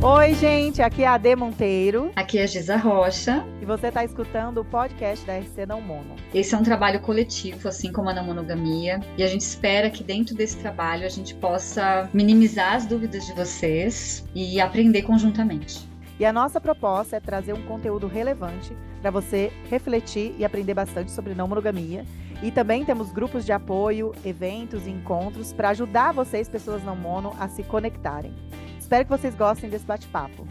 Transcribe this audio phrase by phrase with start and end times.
[0.00, 2.12] Oi, gente, aqui é a Ade Monteiro.
[2.14, 3.44] Aqui é a Giza Rocha.
[3.60, 6.14] E você está escutando o podcast da RC Não Mono.
[6.32, 10.04] Esse é um trabalho coletivo, assim como a não monogamia, e a gente espera que
[10.04, 15.87] dentro desse trabalho a gente possa minimizar as dúvidas de vocês e aprender conjuntamente.
[16.18, 21.12] E a nossa proposta é trazer um conteúdo relevante para você refletir e aprender bastante
[21.12, 22.04] sobre não monogamia.
[22.42, 27.36] E também temos grupos de apoio, eventos e encontros para ajudar vocês, pessoas não mono,
[27.38, 28.34] a se conectarem.
[28.78, 30.44] Espero que vocês gostem desse bate-papo.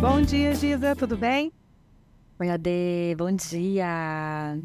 [0.00, 1.52] Bom dia, Giza, tudo bem?
[2.38, 4.58] Oi, Ade, bom dia.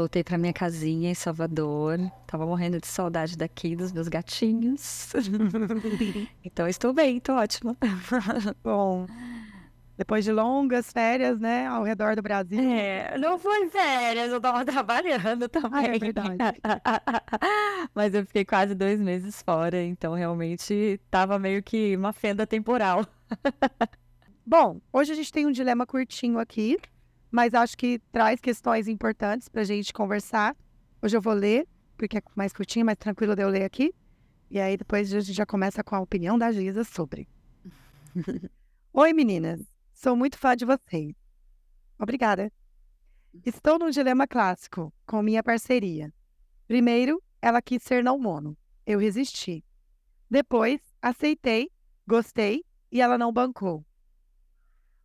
[0.00, 1.98] Voltei para minha casinha em Salvador.
[2.26, 5.12] Tava morrendo de saudade daqui dos meus gatinhos.
[6.42, 7.76] então estou bem, estou ótima.
[8.64, 9.04] Bom,
[9.98, 12.58] depois de longas férias, né, ao redor do Brasil.
[12.58, 15.70] É, não foi férias, eu tava trabalhando também.
[15.90, 16.38] Ah, é verdade.
[17.94, 23.04] Mas eu fiquei quase dois meses fora, então realmente tava meio que uma fenda temporal.
[24.46, 26.78] Bom, hoje a gente tem um dilema curtinho aqui,
[27.30, 30.56] mas acho que traz questões importantes pra gente conversar.
[31.00, 33.94] Hoje eu vou ler, porque é mais curtinho, mais tranquilo de eu ler aqui.
[34.50, 37.28] E aí depois a gente já começa com a opinião da Giza sobre.
[38.92, 39.60] Oi, meninas.
[39.92, 41.14] Sou muito fã de vocês.
[41.98, 42.50] Obrigada.
[43.46, 46.12] Estou num dilema clássico com minha parceria.
[46.66, 48.56] Primeiro, ela quis ser não mono.
[48.84, 49.64] Eu resisti.
[50.28, 51.70] Depois, aceitei,
[52.06, 53.84] gostei e ela não bancou.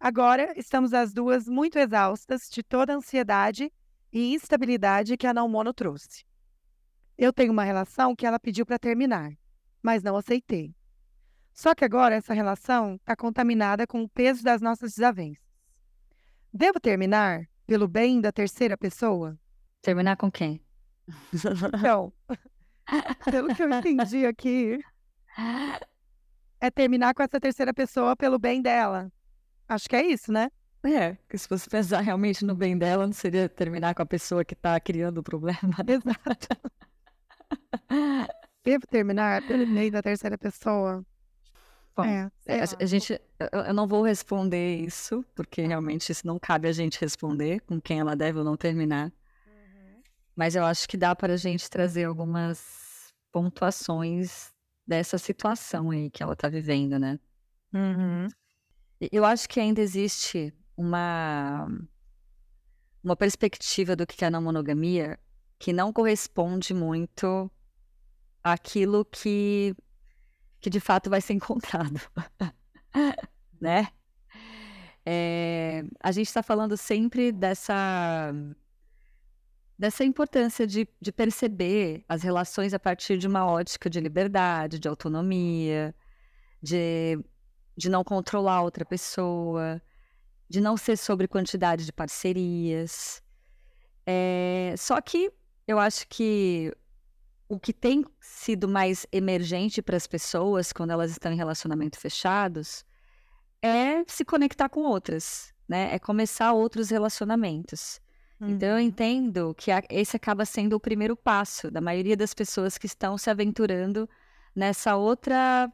[0.05, 3.73] Agora, estamos as duas muito exaustas de toda a ansiedade
[4.13, 6.23] e instabilidade que a não mono trouxe.
[7.17, 9.31] Eu tenho uma relação que ela pediu para terminar,
[9.81, 10.75] mas não aceitei.
[11.51, 15.43] Só que agora essa relação está contaminada com o peso das nossas desavenças.
[16.53, 19.35] Devo terminar pelo bem da terceira pessoa?
[19.81, 20.63] Terminar com quem?
[21.79, 22.13] Então,
[23.31, 24.77] pelo que eu entendi aqui,
[26.61, 29.11] é terminar com essa terceira pessoa pelo bem dela.
[29.67, 30.49] Acho que é isso, né?
[30.83, 34.45] É, que se você pensar realmente no bem dela, não seria terminar com a pessoa
[34.45, 35.59] que está criando o problema.
[35.87, 36.71] Exato.
[38.63, 41.03] Devo terminar pelo bem da terceira pessoa?
[41.95, 46.37] Bom, é, é a, a, gente, eu não vou responder isso, porque realmente isso não
[46.37, 49.05] cabe a gente responder com quem ela deve ou não terminar.
[49.47, 50.01] Uhum.
[50.35, 54.53] Mas eu acho que dá para a gente trazer algumas pontuações
[54.85, 57.17] dessa situação aí que ela está vivendo, né?
[57.73, 58.27] Uhum.
[58.99, 61.67] Eu acho que ainda existe uma
[63.03, 65.19] uma perspectiva do que é a não monogamia
[65.59, 67.51] que não corresponde muito
[68.43, 69.75] àquilo que
[70.59, 71.99] que de fato vai ser encontrado,
[73.61, 73.87] né?
[75.05, 78.33] É, a gente está falando sempre dessa
[79.77, 84.87] dessa importância de, de perceber as relações a partir de uma ótica de liberdade, de
[84.87, 85.93] autonomia,
[86.61, 87.19] de,
[87.75, 89.81] de não controlar outra pessoa,
[90.49, 93.21] de não ser sobre quantidade de parcerias.
[94.05, 95.31] É, só que
[95.67, 96.71] eu acho que
[97.47, 102.85] o que tem sido mais emergente para as pessoas quando elas estão em relacionamento fechados
[103.61, 105.93] é se conectar com outras, né?
[105.93, 107.99] É começar outros relacionamentos.
[108.41, 108.81] Então eu uhum.
[108.81, 113.29] entendo que esse acaba sendo o primeiro passo da maioria das pessoas que estão se
[113.29, 114.09] aventurando
[114.53, 115.71] nessa outra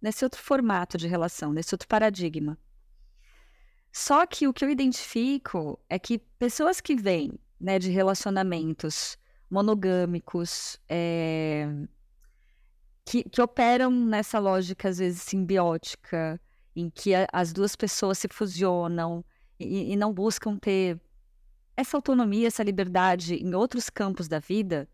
[0.00, 2.58] nesse outro formato de relação, nesse outro paradigma.
[3.92, 9.18] Só que o que eu identifico é que pessoas que vêm, né, de relacionamentos
[9.50, 11.66] monogâmicos, é,
[13.04, 16.40] que, que, operam nessa lógica, às vezes, simbiótica,
[16.76, 19.24] em que a, as duas pessoas se fusionam
[19.58, 21.00] e, e não buscam ter
[21.76, 24.88] essa autonomia, essa liberdade em outros campos da vida,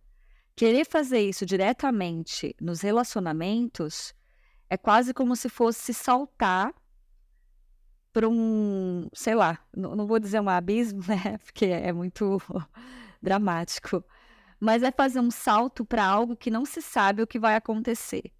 [0.54, 4.14] querer fazer isso diretamente nos relacionamentos
[4.68, 6.74] é quase como se fosse saltar
[8.12, 11.38] para um, sei lá, não, vou dizer um abismo, né?
[11.38, 12.40] Porque é muito
[13.20, 14.04] dramático,
[14.60, 18.32] mas é fazer um salto para algo que não se sabe o que vai acontecer.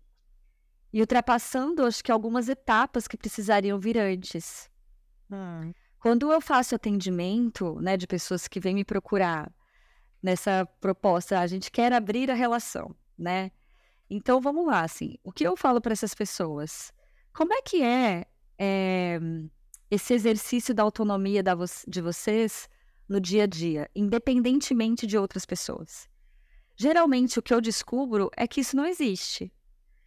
[0.93, 4.71] E ultrapassando, acho que algumas etapas que precisariam vir antes.
[5.29, 5.73] Hum.
[5.99, 9.51] Quando eu faço atendimento, né, de pessoas que vêm me procurar
[10.23, 13.51] nessa proposta, a gente quer abrir a relação, né?
[14.09, 16.93] Então vamos lá, assim, o que eu falo para essas pessoas?
[17.33, 18.27] Como é que é,
[18.59, 19.19] é
[19.91, 22.69] esse exercício da autonomia da vo de vocês
[23.09, 26.09] no dia a dia, independentemente de outras pessoas?
[26.77, 29.53] Geralmente o que eu descubro é que isso não existe.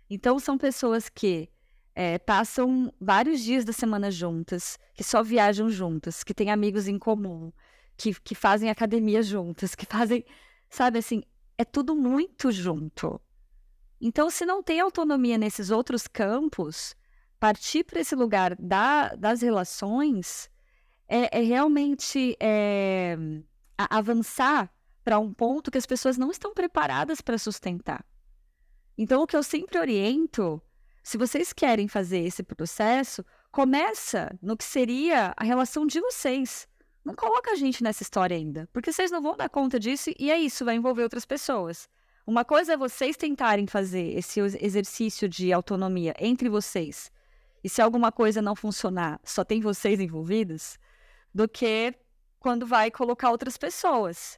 [0.09, 1.49] Então são pessoas que
[1.95, 6.99] é, passam vários dias da semana juntas, que só viajam juntas, que têm amigos em
[6.99, 7.51] comum,
[7.97, 10.23] que, que fazem academia juntas, que fazem
[10.69, 11.23] Sabe assim,
[11.57, 13.19] é tudo muito junto.
[13.99, 16.95] Então, se não tem autonomia nesses outros campos,
[17.39, 20.49] partir para esse lugar da, das relações
[21.07, 23.17] é, é realmente é,
[23.77, 24.71] avançar
[25.03, 28.05] para um ponto que as pessoas não estão preparadas para sustentar.
[28.97, 30.61] Então, o que eu sempre oriento,
[31.03, 36.67] se vocês querem fazer esse processo, começa no que seria a relação de vocês.
[37.05, 40.29] Não coloca a gente nessa história ainda, porque vocês não vão dar conta disso e
[40.29, 41.87] é isso, vai envolver outras pessoas.
[42.27, 47.09] Uma coisa é vocês tentarem fazer esse exercício de autonomia entre vocês,
[47.63, 50.77] e se alguma coisa não funcionar, só tem vocês envolvidos,
[51.33, 51.95] do que
[52.37, 54.37] quando vai colocar outras pessoas.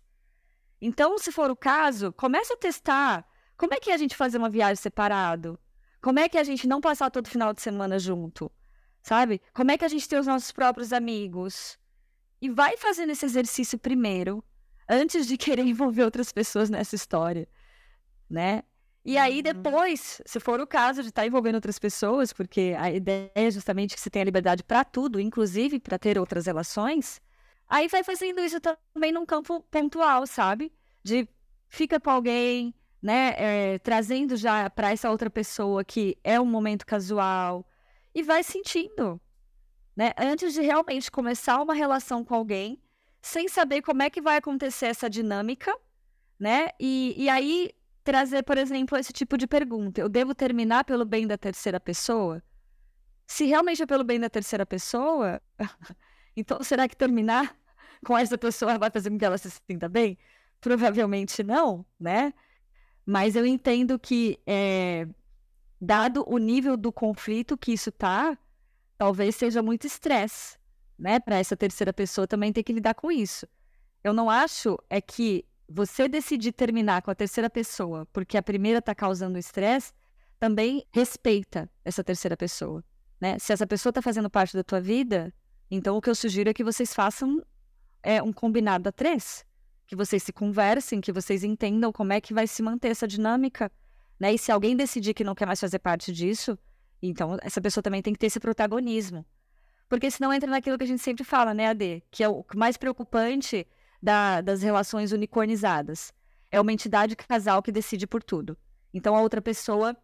[0.79, 3.27] Então, se for o caso, comece a testar.
[3.57, 5.59] Como é que é a gente fazer uma viagem separado?
[5.99, 8.51] Como é que a gente não passar todo final de semana junto?
[9.01, 9.41] Sabe?
[9.51, 11.79] Como é que a gente tem os nossos próprios amigos?
[12.39, 14.43] E vai fazendo esse exercício primeiro,
[14.87, 17.47] antes de querer envolver outras pessoas nessa história,
[18.29, 18.63] né?
[19.03, 19.43] E aí uhum.
[19.43, 23.49] depois, se for o caso de estar tá envolvendo outras pessoas, porque a ideia é
[23.49, 27.21] justamente que você tenha liberdade para tudo, inclusive para ter outras relações,
[27.67, 30.71] aí vai fazendo isso também num campo pontual, sabe?
[31.03, 31.27] De
[31.67, 33.33] fica com alguém, né?
[33.37, 37.65] É, trazendo já para essa outra pessoa que é um momento casual
[38.13, 39.19] e vai sentindo,
[39.95, 40.11] né?
[40.17, 42.81] Antes de realmente começar uma relação com alguém,
[43.21, 45.75] sem saber como é que vai acontecer essa dinâmica,
[46.37, 46.69] né?
[46.79, 47.71] E, e aí
[48.03, 52.41] trazer, por exemplo, esse tipo de pergunta: eu devo terminar pelo bem da terceira pessoa?
[53.27, 55.41] Se realmente é pelo bem da terceira pessoa,
[56.35, 57.55] então será que terminar
[58.05, 60.17] com essa pessoa vai fazer com que ela se sinta bem?
[60.59, 62.33] Provavelmente não, né?
[63.05, 65.07] Mas eu entendo que, é,
[65.79, 68.37] dado o nível do conflito que isso tá,
[68.97, 70.57] talvez seja muito estresse,
[70.97, 71.19] né?
[71.19, 73.47] Para essa terceira pessoa também ter que lidar com isso.
[74.03, 78.79] Eu não acho é que você decidir terminar com a terceira pessoa porque a primeira
[78.79, 79.93] está causando estresse,
[80.39, 82.83] também respeita essa terceira pessoa,
[83.21, 83.37] né?
[83.37, 85.33] Se essa pessoa está fazendo parte da tua vida,
[85.69, 87.43] então o que eu sugiro é que vocês façam
[88.01, 89.45] é, um combinado a três,
[89.85, 93.71] que vocês se conversem, que vocês entendam como é que vai se manter essa dinâmica,
[94.19, 94.33] né?
[94.33, 96.57] E se alguém decidir que não quer mais fazer parte disso,
[97.01, 99.25] então, essa pessoa também tem que ter esse protagonismo.
[99.87, 102.03] Porque senão entra naquilo que a gente sempre fala, né, AD?
[102.11, 103.65] Que é o mais preocupante
[104.01, 106.13] da, das relações unicornizadas.
[106.51, 108.57] É uma entidade casal que decide por tudo.
[108.93, 109.95] Então, a outra pessoa,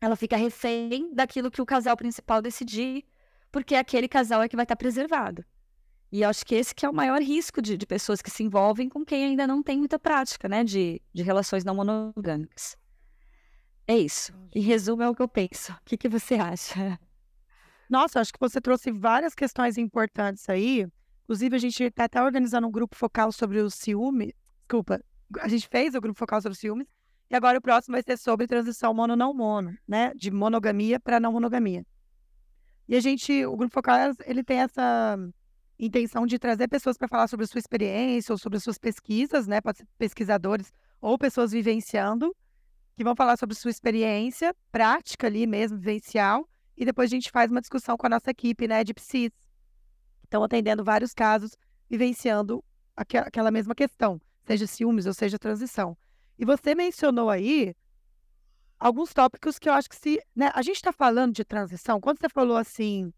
[0.00, 3.04] ela fica refém daquilo que o casal principal decidir,
[3.50, 5.44] porque aquele casal é que vai estar preservado.
[6.10, 8.88] E acho que esse que é o maior risco de, de pessoas que se envolvem
[8.88, 12.76] com quem ainda não tem muita prática, né, de, de relações não monogâmicas.
[13.86, 14.32] É isso.
[14.54, 15.72] Em resumo, é o que eu penso.
[15.72, 16.98] O que, que você acha?
[17.88, 20.86] Nossa, acho que você trouxe várias questões importantes aí.
[21.28, 24.34] Inclusive, a gente está até organizando um grupo focal sobre o ciúme.
[24.60, 24.98] Desculpa,
[25.40, 26.86] a gente fez o grupo focal sobre o ciúmes.
[27.28, 30.14] E agora o próximo vai ser sobre transição mono-não mono, né?
[30.14, 31.84] De monogamia para não monogamia.
[32.88, 35.18] E a gente, o grupo focal, ele tem essa
[35.78, 39.46] intenção de trazer pessoas para falar sobre a sua experiência ou sobre as suas pesquisas,
[39.46, 39.60] né?
[39.60, 42.34] Pode ser pesquisadores ou pessoas vivenciando
[42.96, 47.50] que vão falar sobre sua experiência prática ali mesmo, vivencial, e depois a gente faz
[47.50, 49.30] uma discussão com a nossa equipe, né, de psis.
[50.28, 51.56] Estão atendendo vários casos,
[51.88, 52.62] vivenciando
[52.94, 55.96] aquela mesma questão, seja ciúmes ou seja transição.
[56.38, 57.74] E você mencionou aí
[58.78, 60.22] alguns tópicos que eu acho que se.
[60.36, 63.10] Né, a gente está falando de transição, quando você falou assim,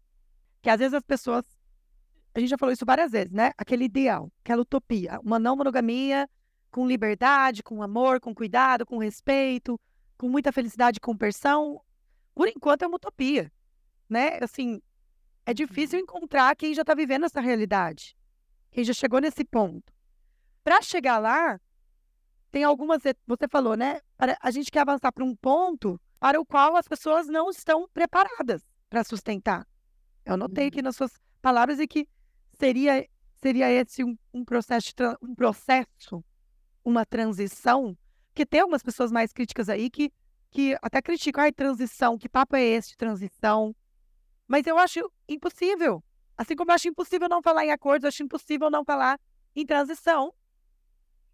[0.61, 1.43] que às vezes as pessoas.
[2.33, 3.51] A gente já falou isso várias vezes, né?
[3.57, 6.29] Aquele ideal, aquela utopia, uma não monogamia
[6.71, 9.77] com liberdade, com amor, com cuidado, com respeito,
[10.17, 11.81] com muita felicidade e compreensão,
[12.33, 13.51] por enquanto é uma utopia,
[14.07, 14.39] né?
[14.41, 14.81] Assim,
[15.45, 16.03] é difícil uhum.
[16.03, 18.15] encontrar quem já está vivendo essa realidade,
[18.71, 19.93] quem já chegou nesse ponto.
[20.63, 21.59] Para chegar lá,
[22.51, 23.99] tem algumas, você falou, né?
[24.41, 28.61] A gente quer avançar para um ponto para o qual as pessoas não estão preparadas
[28.89, 29.67] para sustentar.
[30.25, 30.83] Eu notei aqui uhum.
[30.83, 32.07] nas suas palavras e que
[32.59, 33.07] seria
[33.41, 36.23] seria esse um, um processo um processo
[36.83, 40.11] uma transição, porque tem algumas pessoas mais críticas aí que,
[40.49, 43.75] que até criticam, ai, transição, que papo é esse de transição?
[44.51, 46.03] Mas eu acho impossível.
[46.37, 49.17] Assim como eu acho impossível não falar em acordos, eu acho impossível não falar
[49.55, 50.33] em transição.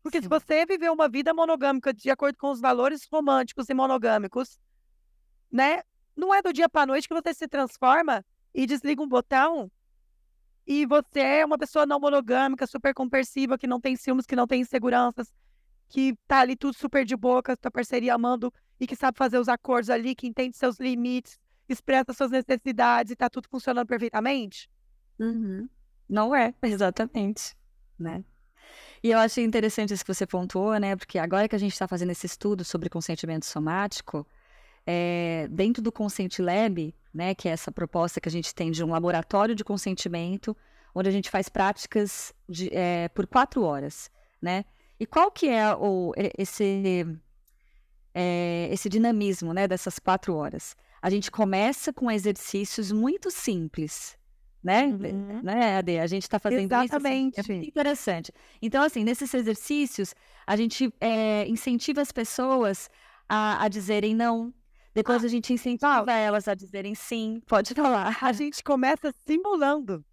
[0.04, 0.26] Porque Sim.
[0.26, 4.60] se você viver uma vida monogâmica de acordo com os valores românticos e monogâmicos,
[5.52, 5.82] né?
[6.16, 9.72] Não é do dia para noite que você se transforma e desliga um botão
[10.68, 14.46] e você é uma pessoa não monogâmica, super compersiva, que não tem ciúmes, que não
[14.46, 15.34] tem inseguranças,
[15.90, 19.50] que tá ali tudo super de boca, tua parceria amando e que sabe fazer os
[19.50, 21.40] acordos ali, que entende seus limites,
[21.74, 24.70] expressa suas necessidades e tá tudo funcionando perfeitamente?
[25.20, 25.68] Uhum.
[26.08, 27.56] Não é, exatamente,
[28.00, 28.24] né?
[29.04, 30.96] E eu achei interessante isso que você pontuou, né?
[30.96, 34.26] Porque agora que a gente está fazendo esse estudo sobre consentimento somático,
[34.86, 38.84] é, dentro do Consent Lab, né, que é essa proposta que a gente tem de
[38.84, 40.56] um laboratório de consentimento,
[40.96, 44.10] onde a gente faz práticas de, é, por quatro horas,
[44.42, 44.64] né?
[45.00, 47.06] E qual que é o, esse,
[48.14, 50.76] é, esse dinamismo, né, dessas quatro horas?
[51.02, 54.18] A gente começa com exercícios muito simples,
[54.64, 54.86] né?
[54.86, 55.42] Uhum.
[55.44, 56.00] né, Ade?
[56.00, 57.40] A gente está fazendo Exatamente.
[57.40, 57.52] isso.
[57.52, 58.34] Assim, é interessante.
[58.62, 60.14] Então, assim, nesses exercícios,
[60.46, 62.90] a gente é, incentiva as pessoas
[63.30, 64.54] a, a dizerem não.
[64.94, 66.14] Depois ah, a gente incentiva não.
[66.14, 67.42] elas a dizerem sim.
[67.46, 68.18] Pode falar.
[68.20, 70.04] A gente começa simulando.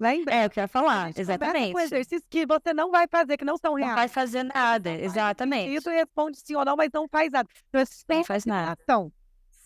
[0.00, 0.34] Lembra?
[0.34, 1.74] É, eu quero falar, exatamente.
[1.74, 3.90] com exercícios que você não vai fazer, que não são reais.
[3.90, 5.74] Não vai fazer nada, exatamente.
[5.74, 7.46] Isso responde sim ou não, mas não faz nada.
[7.68, 8.78] Então, é não faz nada.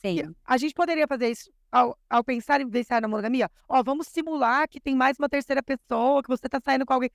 [0.04, 0.34] Sim.
[0.44, 3.50] A gente poderia fazer isso ao, ao pensar em vivenciar na monogamia.
[3.68, 7.10] Ó, vamos simular que tem mais uma terceira pessoa, que você tá saindo com alguém.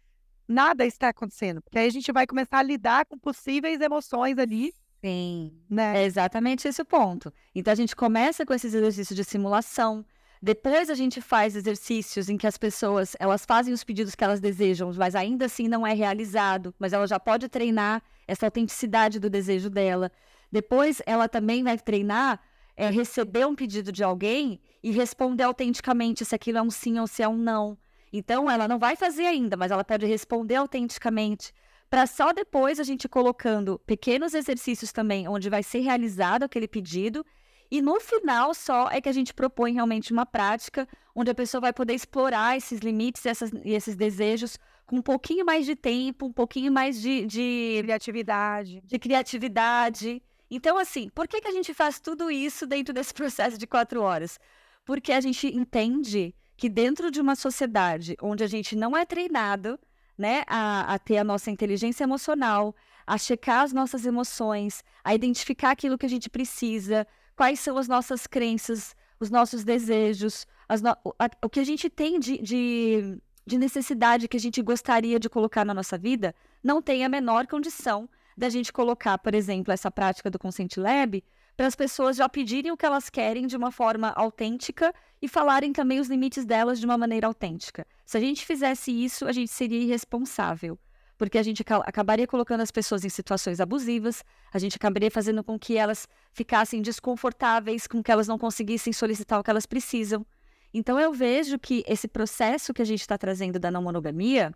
[0.47, 1.61] Nada está acontecendo.
[1.61, 4.73] Porque aí a gente vai começar a lidar com possíveis emoções ali.
[5.03, 5.53] Sim.
[5.69, 6.01] Né?
[6.01, 7.31] É exatamente esse o ponto.
[7.53, 10.03] Então a gente começa com esses exercícios de simulação.
[10.41, 14.39] Depois a gente faz exercícios em que as pessoas elas fazem os pedidos que elas
[14.39, 16.73] desejam, mas ainda assim não é realizado.
[16.79, 20.11] Mas ela já pode treinar essa autenticidade do desejo dela.
[20.51, 22.39] Depois ela também vai treinar
[22.79, 27.05] é receber um pedido de alguém e responder autenticamente se aquilo é um sim ou
[27.05, 27.77] se é um não.
[28.11, 31.51] Então, ela não vai fazer ainda, mas ela pode responder autenticamente,
[31.89, 37.25] para só depois a gente colocando pequenos exercícios também, onde vai ser realizado aquele pedido,
[37.69, 41.59] e no final só é que a gente propõe realmente uma prática onde a pessoa
[41.59, 46.27] vai poder explorar esses limites essas, e esses desejos com um pouquinho mais de tempo,
[46.27, 48.81] um pouquinho mais de, de criatividade.
[48.85, 50.23] De criatividade.
[50.49, 54.01] Então, assim, por que, que a gente faz tudo isso dentro desse processo de quatro
[54.01, 54.39] horas?
[54.85, 59.79] Porque a gente entende que dentro de uma sociedade onde a gente não é treinado
[60.17, 62.75] né, a, a ter a nossa inteligência emocional,
[63.07, 67.87] a checar as nossas emoções, a identificar aquilo que a gente precisa, quais são as
[67.87, 70.45] nossas crenças, os nossos desejos,
[70.83, 71.13] no...
[71.41, 75.63] o que a gente tem de, de, de necessidade que a gente gostaria de colocar
[75.63, 80.31] na nossa vida, não tem a menor condição da gente colocar, por exemplo, essa prática
[80.31, 81.21] do Consent Lab
[81.57, 85.73] para as pessoas já pedirem o que elas querem de uma forma autêntica e falarem
[85.73, 87.85] também os limites delas de uma maneira autêntica.
[88.05, 90.79] Se a gente fizesse isso, a gente seria irresponsável,
[91.17, 95.59] porque a gente acabaria colocando as pessoas em situações abusivas, a gente acabaria fazendo com
[95.59, 100.25] que elas ficassem desconfortáveis, com que elas não conseguissem solicitar o que elas precisam.
[100.73, 104.55] Então eu vejo que esse processo que a gente está trazendo da não monogamia,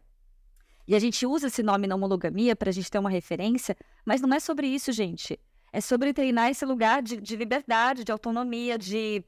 [0.87, 3.75] e a gente usa esse nome não monogamia para a gente ter uma referência,
[4.05, 5.39] mas não é sobre isso, gente.
[5.71, 9.23] É sobre treinar esse lugar de, de liberdade, de autonomia, de,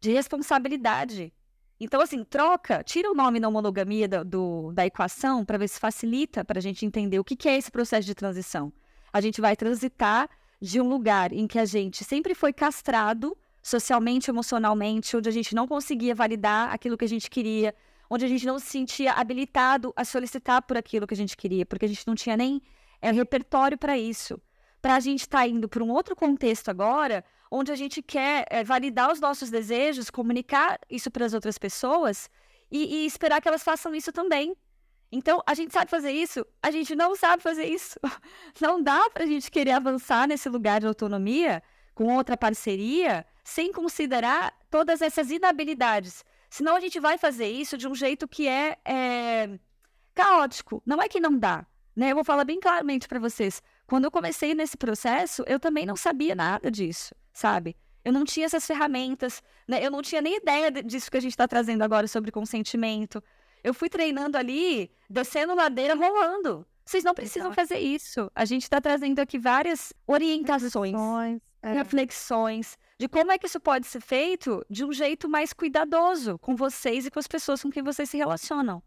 [0.00, 1.32] de responsabilidade.
[1.78, 5.80] Então, assim, troca, tira o nome não monogamia do, do da equação para ver se
[5.80, 8.72] facilita para a gente entender o que, que é esse processo de transição.
[9.12, 10.30] A gente vai transitar
[10.60, 15.54] de um lugar em que a gente sempre foi castrado socialmente, emocionalmente, onde a gente
[15.54, 17.74] não conseguia validar aquilo que a gente queria,
[18.12, 21.64] onde a gente não se sentia habilitado a solicitar por aquilo que a gente queria,
[21.64, 22.60] porque a gente não tinha nem
[23.00, 24.38] é, repertório para isso.
[24.82, 28.44] Para a gente estar tá indo para um outro contexto agora, onde a gente quer
[28.50, 32.28] é, validar os nossos desejos, comunicar isso para as outras pessoas
[32.70, 34.54] e, e esperar que elas façam isso também.
[35.10, 36.44] Então, a gente sabe fazer isso?
[36.62, 37.98] A gente não sabe fazer isso.
[38.60, 41.62] Não dá para a gente querer avançar nesse lugar de autonomia
[41.94, 47.88] com outra parceria sem considerar todas essas inabilidades Senão a gente vai fazer isso de
[47.88, 49.58] um jeito que é, é
[50.14, 50.82] caótico.
[50.84, 51.66] Não é que não dá.
[51.96, 52.10] Né?
[52.10, 53.62] Eu vou falar bem claramente para vocês.
[53.86, 57.74] Quando eu comecei nesse processo, eu também não sabia nada disso, sabe?
[58.04, 59.82] Eu não tinha essas ferramentas, né?
[59.82, 63.24] Eu não tinha nem ideia disso que a gente está trazendo agora sobre consentimento.
[63.64, 66.66] Eu fui treinando ali, descendo ladeira, rolando.
[66.84, 67.54] Vocês não precisam Exato.
[67.54, 68.30] fazer isso.
[68.34, 71.72] A gente está trazendo aqui várias orientações, reflexões, é.
[71.72, 76.54] reflexões de como é que isso pode ser feito de um jeito mais cuidadoso com
[76.54, 78.80] vocês e com as pessoas com quem vocês se relacionam.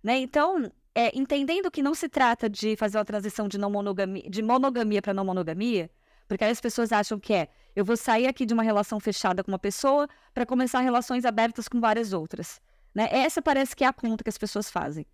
[0.00, 0.18] Né?
[0.18, 4.40] Então, é, entendendo que não se trata de fazer uma transição de, não monogamia, de
[4.40, 5.90] monogamia para não monogamia,
[6.28, 9.42] porque aí as pessoas acham que é eu vou sair aqui de uma relação fechada
[9.42, 12.60] com uma pessoa para começar relações abertas com várias outras.
[12.94, 13.08] Né?
[13.10, 15.04] Essa parece que é a conta que as pessoas fazem.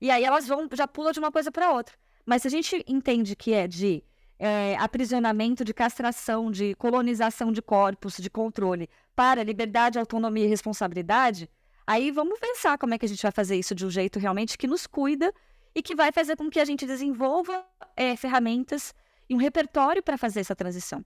[0.00, 1.96] E aí elas vão, já pulam de uma coisa para outra.
[2.24, 4.04] Mas se a gente entende que é de
[4.38, 11.48] é, aprisionamento, de castração, de colonização de corpos, de controle, para liberdade, autonomia e responsabilidade,
[11.86, 14.58] aí vamos pensar como é que a gente vai fazer isso de um jeito realmente
[14.58, 15.32] que nos cuida
[15.74, 17.64] e que vai fazer com que a gente desenvolva
[17.96, 18.94] é, ferramentas
[19.28, 21.04] e um repertório para fazer essa transição.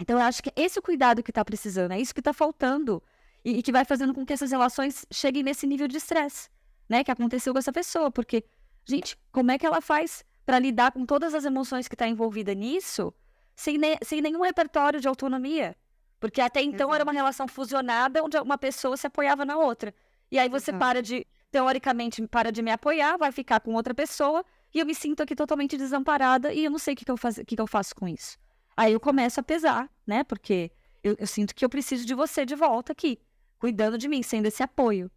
[0.00, 2.32] Então, eu acho que esse é o cuidado que está precisando, é isso que está
[2.32, 3.02] faltando
[3.44, 6.48] e, e, que vai fazendo com que essas relações cheguem nesse nível de estresse,
[6.88, 7.04] né?
[7.04, 8.44] Que aconteceu com essa pessoa, porque,
[8.84, 12.54] gente, como é que ela faz para lidar com todas as emoções que está envolvida
[12.54, 13.12] nisso,
[13.54, 15.76] sem, ne sem nenhum repertório de autonomia.
[16.18, 16.94] Porque até então Exato.
[16.94, 19.94] era uma relação fusionada onde uma pessoa se apoiava na outra.
[20.30, 20.78] E aí você Exato.
[20.78, 24.94] para de, teoricamente, para de me apoiar, vai ficar com outra pessoa, e eu me
[24.94, 27.60] sinto aqui totalmente desamparada e eu não sei o que, que, eu, faz, que, que
[27.60, 28.38] eu faço com isso.
[28.76, 30.22] Aí eu começo a pesar, né?
[30.22, 30.70] Porque
[31.02, 33.18] eu, eu, sinto que eu preciso de você de volta aqui,
[33.58, 35.10] cuidando de mim, sendo esse apoio.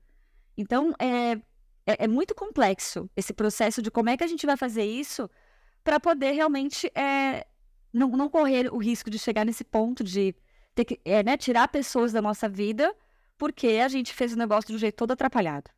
[0.58, 1.40] Então, é,
[1.86, 5.30] é, é muito complexo esse processo de como é que a gente vai fazer isso
[5.84, 7.46] para poder realmente é,
[7.92, 10.36] não, não correr o risco de chegar nesse ponto de
[10.74, 12.96] ter que é, né, tirar pessoas da nossa vida
[13.38, 15.70] porque a gente fez o negócio de um jeito todo atrapalhado.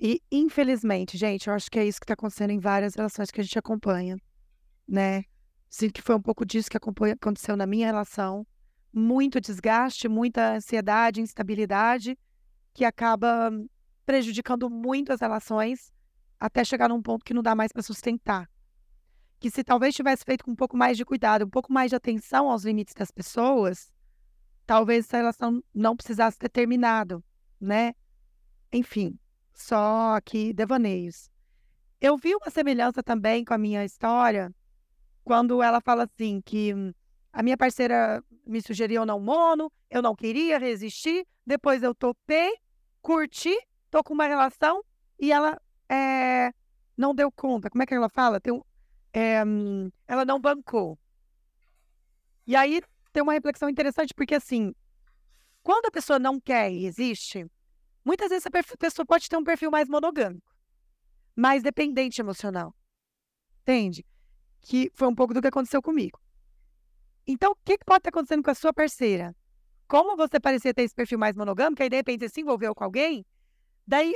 [0.00, 3.40] E, infelizmente, gente, eu acho que é isso que está acontecendo em várias relações que
[3.40, 4.16] a gente acompanha,
[4.86, 5.24] né?
[5.68, 8.46] Sinto que foi um pouco disso que aconteceu na minha relação.
[8.92, 12.16] Muito desgaste, muita ansiedade, instabilidade,
[12.72, 13.50] que acaba
[14.08, 15.92] prejudicando muito as relações
[16.40, 18.48] até chegar num ponto que não dá mais para sustentar.
[19.38, 21.96] Que se talvez tivesse feito com um pouco mais de cuidado, um pouco mais de
[21.96, 23.92] atenção aos limites das pessoas,
[24.66, 27.22] talvez essa relação não precisasse ter terminado,
[27.60, 27.92] né?
[28.72, 29.18] Enfim,
[29.52, 31.30] só aqui devaneios.
[32.00, 34.50] Eu vi uma semelhança também com a minha história
[35.22, 36.72] quando ela fala assim que
[37.30, 42.54] a minha parceira me sugeriu não mono, eu não queria resistir, depois eu topei,
[43.02, 43.54] curti,
[43.90, 44.84] tô com uma relação
[45.18, 46.52] e ela é,
[46.96, 47.70] não deu conta.
[47.70, 48.40] Como é que ela fala?
[48.40, 48.62] Tem um,
[49.12, 49.42] é,
[50.06, 50.98] ela não bancou.
[52.46, 52.80] E aí
[53.12, 54.74] tem uma reflexão interessante, porque assim,
[55.62, 57.46] quando a pessoa não quer e resiste,
[58.04, 60.54] muitas vezes a pessoa pode ter um perfil mais monogâmico,
[61.36, 62.74] mais dependente emocional.
[63.62, 64.04] Entende?
[64.62, 66.18] Que foi um pouco do que aconteceu comigo.
[67.26, 69.36] Então, o que, que pode estar acontecendo com a sua parceira?
[69.86, 72.84] Como você parecia ter esse perfil mais monogâmico, aí de repente você se envolveu com
[72.84, 73.26] alguém,
[73.88, 74.14] daí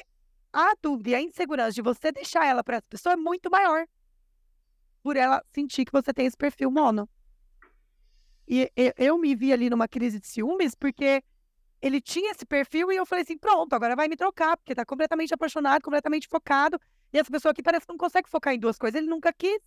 [0.53, 3.87] a dúvida e a insegurança de você deixar ela para essa pessoa é muito maior.
[5.03, 7.09] Por ela sentir que você tem esse perfil mono.
[8.47, 11.23] E eu me vi ali numa crise de ciúmes porque
[11.81, 14.85] ele tinha esse perfil e eu falei assim: pronto, agora vai me trocar, porque tá
[14.85, 16.79] completamente apaixonado, completamente focado.
[17.13, 19.01] E essa pessoa aqui parece que não consegue focar em duas coisas.
[19.01, 19.59] Ele nunca quis,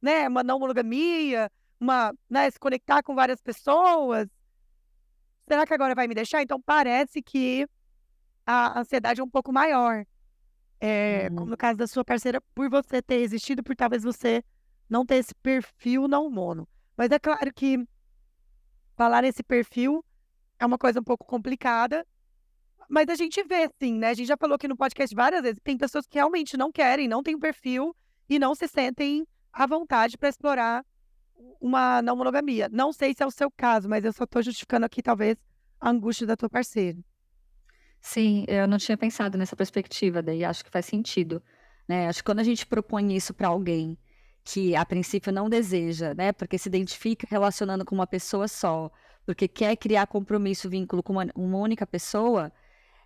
[0.00, 0.28] né?
[0.28, 4.28] Uma não monogamia, uma, né, se conectar com várias pessoas.
[5.48, 6.42] Será que agora vai me deixar?
[6.42, 7.66] Então parece que
[8.46, 10.04] a ansiedade é um pouco maior.
[10.80, 11.36] É, uhum.
[11.36, 14.42] Como no caso da sua parceira, por você ter existido, por talvez você
[14.88, 16.68] não ter esse perfil não mono.
[16.96, 17.86] Mas é claro que
[18.96, 20.04] falar nesse perfil
[20.58, 22.06] é uma coisa um pouco complicada,
[22.88, 24.10] mas a gente vê, sim, né?
[24.10, 27.08] A gente já falou aqui no podcast várias vezes, tem pessoas que realmente não querem,
[27.08, 27.96] não têm perfil
[28.28, 30.84] e não se sentem à vontade para explorar
[31.60, 32.68] uma não monogamia.
[32.70, 35.36] Não sei se é o seu caso, mas eu só estou justificando aqui, talvez,
[35.80, 36.98] a angústia da tua parceira.
[38.02, 41.40] Sim, eu não tinha pensado nessa perspectiva, daí acho que faz sentido.
[41.88, 42.08] Né?
[42.08, 43.96] Acho que quando a gente propõe isso para alguém
[44.44, 46.32] que a princípio não deseja, né?
[46.32, 48.90] Porque se identifica relacionando com uma pessoa só,
[49.24, 52.52] porque quer criar compromisso, vínculo com uma, uma única pessoa,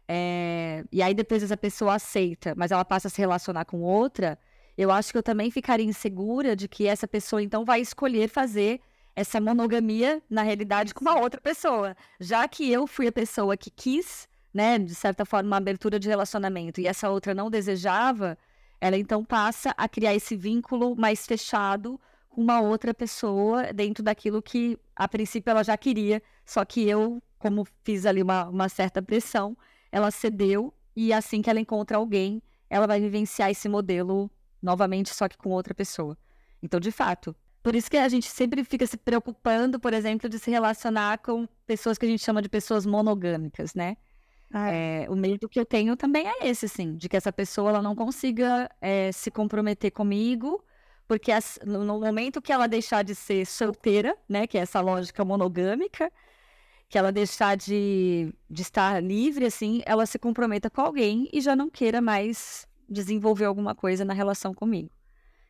[0.09, 0.83] é...
[0.91, 4.39] e aí depois essa pessoa aceita, mas ela passa a se relacionar com outra,
[4.79, 8.81] eu acho que eu também ficaria insegura de que essa pessoa então vai escolher fazer
[9.15, 13.71] essa monogamia na realidade com uma outra pessoa, já que eu fui a pessoa que
[13.71, 18.39] quis, né, de certa forma, uma abertura de relacionamento e essa outra não desejava,
[18.81, 24.41] ela então passa a criar esse vínculo mais fechado com uma outra pessoa dentro daquilo
[24.41, 29.03] que a princípio ela já queria, só que eu, como fiz ali uma, uma certa
[29.03, 29.55] pressão,
[29.93, 34.31] ela cedeu e assim que ela encontra alguém, ela vai vivenciar esse modelo
[34.63, 36.17] novamente, só que com outra pessoa.
[36.63, 40.39] Então, de fato, por isso que a gente sempre fica se preocupando, por exemplo, de
[40.39, 43.99] se relacionar com pessoas que a gente chama de pessoas monogâmicas, né?
[44.53, 45.05] Ah, é.
[45.05, 47.83] É, o medo que eu tenho também é esse, sim, de que essa pessoa ela
[47.83, 50.65] não consiga é, se comprometer comigo,
[51.07, 54.81] porque as, no, no, momento que ela deixar de ser solteira, né, que é essa
[54.81, 56.11] lógica monogâmica,
[56.89, 61.57] que ela deixar de, de estar livre, assim, ela se comprometa com alguém e já
[61.57, 64.91] não queira mais desenvolver alguma coisa na relação comigo.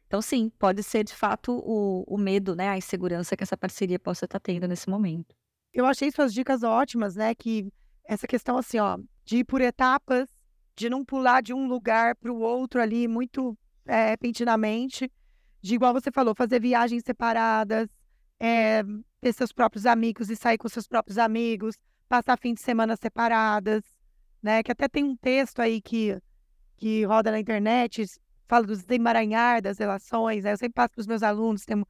[0.06, 3.98] Então, sim, pode ser de fato o, o medo, né, a insegurança que essa parceria
[3.98, 5.34] possa estar tendo nesse momento.
[5.72, 7.70] Eu achei suas dicas ótimas, né, que
[8.06, 10.28] essa questão assim, ó, de ir por etapas,
[10.76, 15.10] de não pular de um lugar para o outro ali muito é, repentinamente,
[15.60, 17.88] de igual você falou, fazer viagens separadas,
[18.38, 18.82] é,
[19.20, 21.76] ter seus próprios amigos e sair com seus próprios amigos,
[22.08, 23.82] passar fim de semana separadas,
[24.42, 24.62] né?
[24.62, 26.16] Que até tem um texto aí que,
[26.76, 28.04] que roda na internet,
[28.46, 30.52] fala dos emaranhar das relações, né?
[30.52, 31.84] Eu sempre passo para os meus alunos, tem,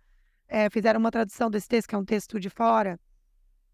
[0.48, 2.98] é, fizeram uma tradução desse texto, que é um texto de fora,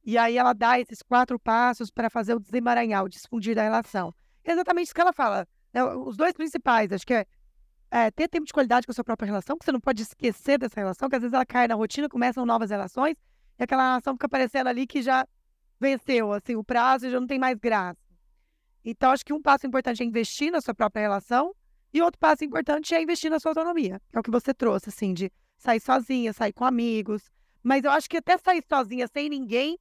[0.05, 4.15] e aí ela dá esses quatro passos para fazer o desemaranhar, o desfundir da relação.
[4.45, 5.47] exatamente isso que ela fala.
[5.73, 5.85] Né?
[5.85, 7.27] Os dois principais, acho que é,
[7.91, 10.59] é, ter tempo de qualidade com a sua própria relação, porque você não pode esquecer
[10.59, 13.17] dessa relação, que às vezes ela cai na rotina, começam novas relações,
[13.59, 15.27] e aquela relação fica parecendo ali que já
[15.79, 17.99] venceu, assim, o prazo e já não tem mais graça.
[18.85, 21.55] Então, acho que um passo importante é investir na sua própria relação,
[21.93, 24.89] e outro passo importante é investir na sua autonomia, que é o que você trouxe,
[24.89, 27.31] assim, de sair sozinha, sair com amigos.
[27.63, 29.79] Mas eu acho que até sair sozinha, sem ninguém,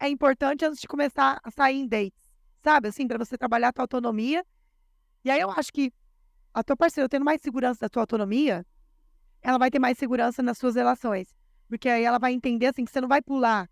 [0.00, 2.18] é importante antes de começar a sair em dates,
[2.62, 2.88] sabe?
[2.88, 4.44] Assim, para você trabalhar a tua autonomia.
[5.24, 5.92] E aí eu acho que
[6.54, 8.64] a tua parceira tendo mais segurança da tua autonomia,
[9.42, 11.34] ela vai ter mais segurança nas suas relações.
[11.68, 13.68] Porque aí ela vai entender assim que você não vai pular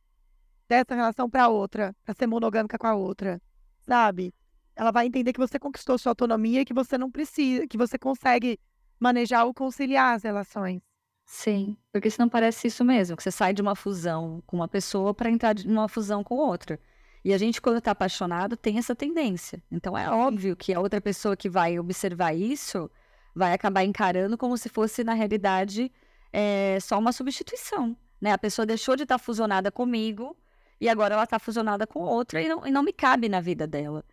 [0.69, 3.41] dessa relação para outra, para ser monogâmica com a outra,
[3.87, 4.35] sabe?
[4.75, 7.99] Ela vai entender que você conquistou sua autonomia e que você não precisa, que você
[7.99, 8.59] consegue
[8.99, 10.83] manejar ou conciliar as relações.
[11.27, 15.12] Sim, porque senão parece isso mesmo, que você sai de uma fusão com uma pessoa
[15.12, 16.79] para entrar numa fusão com outra.
[17.25, 19.61] E a gente, quando está apaixonado, tem essa tendência.
[19.69, 22.89] Então é óbvio que a outra pessoa que vai observar isso
[23.35, 25.91] vai acabar encarando como se fosse, na realidade,
[26.33, 27.97] é, só uma substituição.
[28.21, 28.31] Né?
[28.33, 30.37] A pessoa deixou de estar tá fusionada comigo
[30.81, 33.67] e agora ela está fusionada com outra e não, e não me cabe na vida
[33.67, 34.05] dela.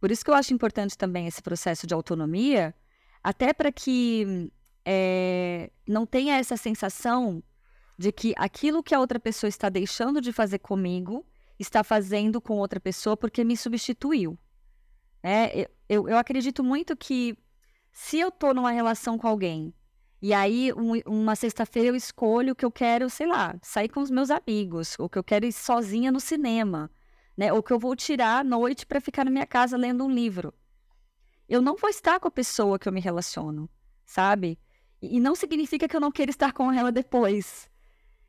[0.00, 2.74] Por isso que eu acho importante também esse processo de autonomia,
[3.22, 4.50] até para que
[4.84, 7.42] é, não tenha essa sensação
[7.96, 11.24] de que aquilo que a outra pessoa está deixando de fazer comigo
[11.58, 14.38] está fazendo com outra pessoa porque me substituiu.
[15.22, 17.36] É, eu, eu acredito muito que
[17.92, 19.72] se eu estou numa relação com alguém
[20.20, 24.10] e aí um, uma sexta-feira eu escolho que eu quero, sei lá, sair com os
[24.10, 26.90] meus amigos, ou que eu quero ir sozinha no cinema,
[27.36, 27.52] né?
[27.52, 30.52] Ou que eu vou tirar a noite para ficar na minha casa lendo um livro.
[31.48, 33.68] Eu não vou estar com a pessoa que eu me relaciono,
[34.06, 34.58] sabe?
[35.10, 37.68] E não significa que eu não queira estar com ela depois.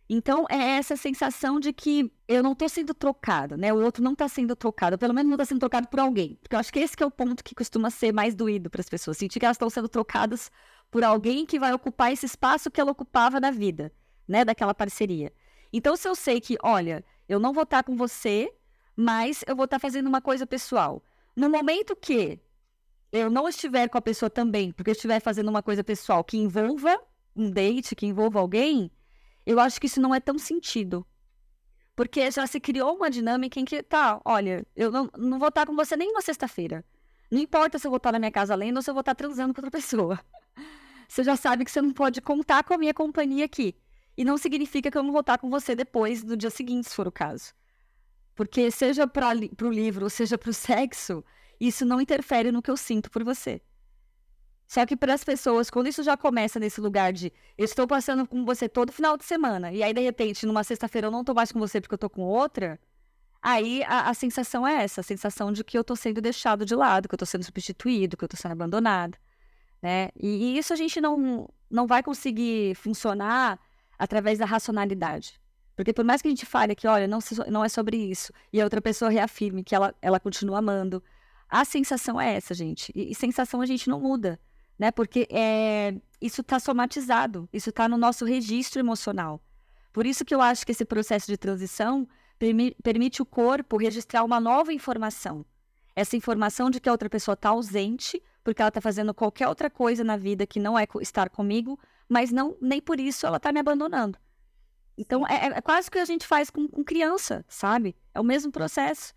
[0.08, 3.74] Então, é essa sensação de que eu não estou sendo trocado, né?
[3.74, 6.38] O outro não está sendo trocado, pelo menos não está sendo trocado por alguém.
[6.42, 8.82] Porque eu acho que esse que é o ponto que costuma ser mais doído para
[8.82, 9.18] as pessoas.
[9.18, 10.52] Sentir que elas estão sendo trocadas
[10.92, 13.92] por alguém que vai ocupar esse espaço que ela ocupava na vida,
[14.28, 14.46] né?
[14.46, 15.34] Daquela parceria.
[15.74, 18.54] Então, se eu sei que, olha, eu não vou estar com você,
[18.96, 21.04] mas eu vou estar fazendo uma coisa pessoal.
[21.36, 22.40] No momento que
[23.16, 26.38] eu não estiver com a pessoa também, porque eu estiver fazendo uma coisa pessoal que
[26.38, 27.00] envolva
[27.36, 28.92] um date, que envolva alguém
[29.46, 31.06] eu acho que isso não é tão sentido.
[31.96, 35.66] Porque já se criou uma dinâmica em que, tá, olha, eu não, não vou estar
[35.66, 36.84] com você nem na sexta-feira.
[37.32, 39.16] Não importa se eu vou estar na minha casa lendo ou se eu vou estar
[39.16, 40.20] transando com outra pessoa.
[41.08, 43.76] Você já sabe que você não pode contar com a minha companhia aqui.
[44.18, 46.96] E não significa que eu não vou estar com você depois, no dia seguinte, se
[46.96, 47.54] for o caso.
[48.34, 51.24] Porque seja para o livro, seja para o sexo,
[51.60, 53.62] isso não interfere no que eu sinto por você.
[54.68, 58.28] Só que para as pessoas, quando isso já começa nesse lugar de eu estou passando
[58.28, 61.36] com você todo final de semana, e aí de repente, numa sexta-feira eu não estou
[61.36, 62.80] mais com você porque eu estou com outra,
[63.42, 66.76] aí a, a, sensação é essa, a sensação de que eu estou sendo deixado de
[66.76, 69.18] lado, que eu estou sendo substituído, que eu estou sendo abandonado.
[69.82, 70.10] Né?
[70.20, 73.60] E, e, isso a gente não, não vai conseguir funcionar
[74.00, 75.40] através da racionalidade.
[75.76, 78.60] Porque por mais que a gente fale que, olha, não, não é sobre isso, e
[78.60, 81.04] a outra pessoa reafirme que ela, ela continua amando,
[81.50, 82.92] a sensação é essa, gente.
[82.96, 84.40] E, e sensação a gente não muda
[84.78, 84.92] né?
[84.92, 89.42] Porque é, isso está somatizado, isso está no nosso registro emocional.
[89.92, 94.24] Por isso que eu acho que esse processo de transição permi permite o corpo registrar
[94.24, 95.46] uma nova informação.
[95.96, 99.70] Essa informação de que a outra pessoa está ausente, porque ela está fazendo qualquer outra
[99.70, 101.80] coisa na vida que não é estar comigo,
[102.10, 104.20] mas não nem por isso ela está me abandonando.
[104.98, 107.96] Então é, é, quase o que a gente faz com, com criança, sabe?
[108.14, 109.14] É o mesmo processo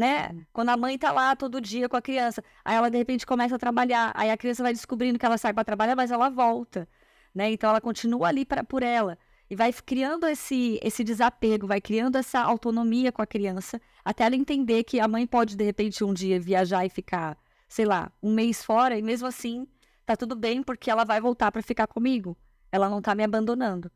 [0.00, 0.46] né?
[0.50, 3.56] Quando a mãe tá lá todo dia com a criança, aí ela de repente começa
[3.56, 6.88] a trabalhar, aí a criança vai descobrindo que ela sai para trabalhar, mas ela volta,
[7.34, 7.50] né?
[7.52, 9.18] Então ela continua ali para por ela
[9.50, 14.34] e vai criando esse esse desapego, vai criando essa autonomia com a criança, até ela
[14.36, 17.36] entender que a mãe pode de repente um dia viajar e ficar,
[17.68, 19.66] sei lá, um mês fora e mesmo assim
[20.06, 22.34] tá tudo bem porque ela vai voltar para ficar comigo.
[22.72, 23.90] Ela não tá me abandonando,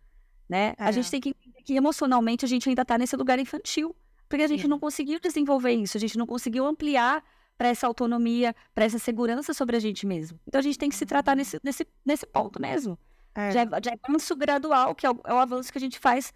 [0.47, 0.75] né?
[0.77, 0.85] É.
[0.85, 3.97] A gente tem que entender que emocionalmente a gente ainda tá nesse lugar infantil.
[4.29, 7.23] Porque a gente não conseguiu desenvolver isso, a gente não conseguiu ampliar
[7.57, 10.39] para essa autonomia, para essa segurança sobre a gente mesmo.
[10.47, 12.99] Então a gente tem que se tratar nesse, nesse, nesse ponto mesmo.
[13.35, 13.51] É.
[13.51, 16.33] De, de avanço gradual, que é o, é o avanço que a gente faz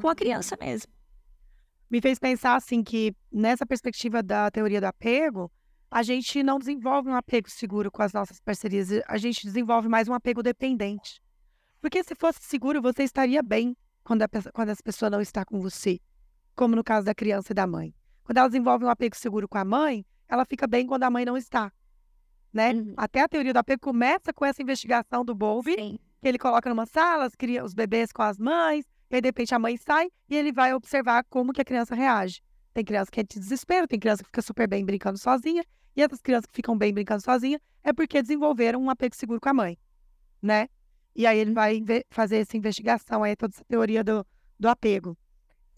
[0.00, 0.92] com a criança mesmo.
[1.90, 5.50] Me fez pensar assim que nessa perspectiva da teoria do apego,
[5.90, 10.08] a gente não desenvolve um apego seguro com as nossas parcerias, a gente desenvolve mais
[10.08, 11.20] um apego dependente.
[11.80, 15.60] Porque se fosse seguro, você estaria bem quando, a, quando essa pessoa não está com
[15.60, 16.00] você
[16.60, 17.94] como no caso da criança e da mãe.
[18.22, 21.24] Quando ela desenvolve um apego seguro com a mãe, ela fica bem quando a mãe
[21.24, 21.72] não está.
[22.52, 22.74] Né?
[22.74, 22.92] Uhum.
[22.98, 25.74] Até a teoria do apego começa com essa investigação do Bowlby,
[26.20, 29.54] que ele coloca numa sala, cria os bebês com as mães, e aí de repente
[29.54, 32.42] a mãe sai e ele vai observar como que a criança reage.
[32.74, 35.64] Tem criança que é de desespero, tem criança que fica super bem brincando sozinha,
[35.96, 39.48] e essas crianças que ficam bem brincando sozinha é porque desenvolveram um apego seguro com
[39.48, 39.78] a mãe.
[40.42, 40.68] né?
[41.16, 44.26] E aí ele vai fazer essa investigação, aí toda essa teoria do,
[44.58, 45.16] do apego.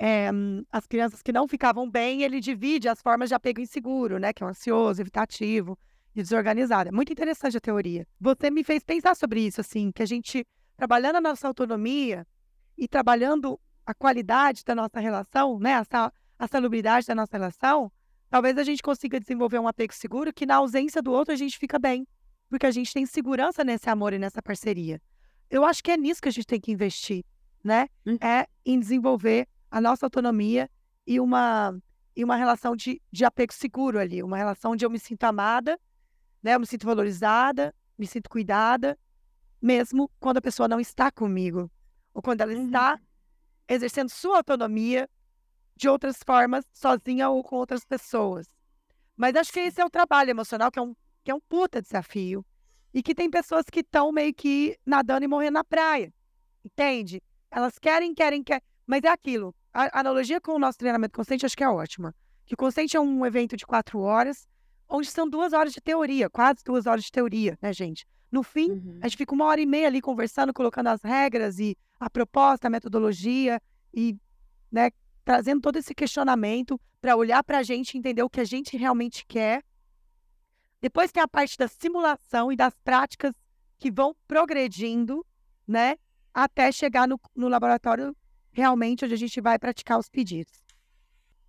[0.05, 0.31] É,
[0.73, 4.33] as crianças que não ficavam bem, ele divide as formas de apego inseguro, né?
[4.33, 5.79] Que é o ansioso, evitativo
[6.13, 6.89] e desorganizado.
[6.89, 8.05] É muito interessante a teoria.
[8.21, 10.45] Você me fez pensar sobre isso, assim, que a gente,
[10.77, 12.27] trabalhando a nossa autonomia
[12.77, 15.75] e trabalhando a qualidade da nossa relação, né?
[15.75, 17.93] A, a salubridade da nossa relação,
[18.29, 21.57] talvez a gente consiga desenvolver um apego seguro que na ausência do outro a gente
[21.57, 22.09] fica bem.
[22.49, 25.01] Porque a gente tem segurança nesse amor e nessa parceria.
[25.49, 27.25] Eu acho que é nisso que a gente tem que investir,
[27.63, 27.87] né?
[28.05, 28.19] Hum.
[28.21, 30.71] É em desenvolver a nossa autonomia
[31.07, 31.75] e uma,
[32.15, 35.81] e uma relação de, de apego seguro ali, uma relação de eu me sinto amada,
[36.43, 36.55] né?
[36.55, 38.99] Eu me sinto valorizada, me sinto cuidada,
[39.61, 41.71] mesmo quando a pessoa não está comigo,
[42.13, 42.67] ou quando ela uhum.
[42.67, 43.01] está
[43.67, 45.09] exercendo sua autonomia
[45.75, 48.47] de outras formas, sozinha ou com outras pessoas.
[49.17, 51.81] Mas acho que esse é o trabalho emocional, que é um, que é um puta
[51.81, 52.45] desafio.
[52.93, 56.13] E que tem pessoas que estão meio que nadando e morrendo na praia.
[56.63, 57.23] Entende?
[57.51, 58.63] Elas querem, querem, querem.
[58.87, 59.55] Mas é aquilo.
[59.73, 62.15] A analogia com o nosso treinamento consciente acho que é ótima.
[62.47, 64.47] Que o consciente é um evento de quatro horas,
[64.89, 68.07] onde são duas horas de teoria, quase duas horas de teoria, né, gente?
[68.31, 68.99] No fim, uhum.
[69.01, 72.67] a gente fica uma hora e meia ali conversando, colocando as regras e a proposta,
[72.67, 73.61] a metodologia
[73.93, 74.17] e,
[74.71, 74.91] né,
[75.25, 79.25] trazendo todo esse questionamento para olhar para a gente, entender o que a gente realmente
[79.27, 79.63] quer
[80.83, 83.33] depois tem a parte da simulação e das práticas
[83.79, 85.25] que vão progredindo,
[85.67, 85.97] né?
[86.35, 88.17] Até chegar no, no laboratório
[88.53, 90.63] realmente onde a gente vai praticar os pedidos.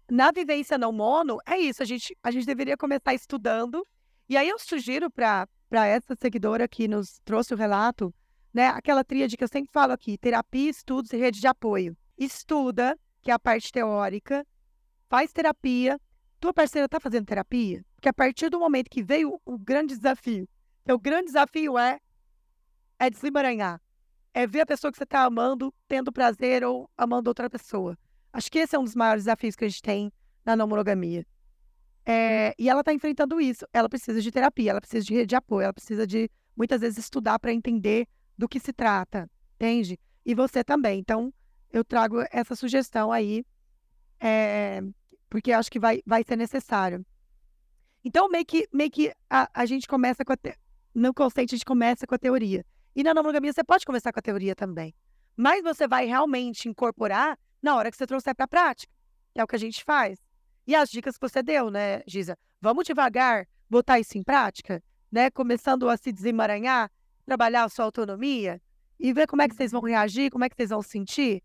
[0.10, 3.86] Na vivência não mono, é isso, a gente, a gente deveria começar estudando.
[4.28, 8.14] E aí eu sugiro para essa seguidora que nos trouxe o relato,
[8.54, 11.96] né, aquela tríade que eu sempre falo aqui: terapia, estudos e rede de apoio.
[12.18, 14.46] Estuda, que é a parte teórica,
[15.10, 16.00] faz terapia.
[16.40, 17.86] Tua parceira está fazendo terapia?
[17.96, 20.48] Porque a partir do momento que veio o grande desafio,
[20.84, 22.00] então, o grande desafio é,
[23.00, 23.82] é desemaranhar.
[24.34, 27.98] É ver a pessoa que você está amando, tendo prazer ou amando outra pessoa.
[28.32, 30.12] Acho que esse é um dos maiores desafios que a gente tem
[30.44, 31.26] na não monogamia.
[32.06, 33.66] É, e ela está enfrentando isso.
[33.72, 36.98] Ela precisa de terapia, ela precisa de rede de apoio, ela precisa de, muitas vezes,
[36.98, 40.00] estudar para entender do que se trata, entende?
[40.26, 41.00] E você também.
[41.00, 41.34] Então,
[41.72, 43.46] eu trago essa sugestão aí,
[44.20, 44.82] é,
[45.30, 47.06] porque acho que vai, vai ser necessário.
[48.04, 50.38] Então, meio que, meio que a, a gente começa com a.
[50.38, 50.58] Te...
[50.94, 52.66] No consciente, a gente começa com a teoria.
[52.96, 54.94] E na não monogamia, você pode começar com a teoria também.
[55.36, 58.92] Mas você vai realmente incorporar na hora que você trouxer para a prática.
[59.34, 60.20] É o que a gente faz.
[60.68, 62.38] E as dicas que você deu, né, Giza?
[62.62, 65.32] Vamos devagar botar isso em prática, né?
[65.32, 66.92] Começando a se desemaranhar,
[67.26, 68.62] trabalhar a sua autonomia
[69.00, 71.42] e ver como é que vocês vão reagir, como é que vocês vão sentir.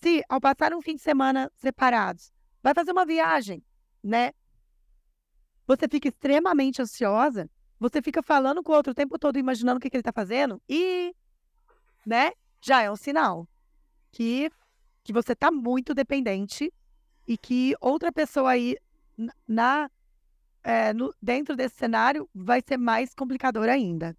[0.00, 3.62] Se, ao passar um fim de semana separados, vai fazer uma viagem,
[4.02, 4.32] né?
[5.66, 9.80] você fica extremamente ansiosa, você fica falando com o outro o tempo todo, imaginando o
[9.80, 11.14] que, que ele está fazendo, e,
[12.04, 13.46] né, já é um sinal
[14.10, 14.50] que,
[15.04, 16.72] que você está muito dependente
[17.26, 18.76] e que outra pessoa aí
[19.46, 19.90] na
[20.62, 24.16] é, no, dentro desse cenário vai ser mais complicador ainda.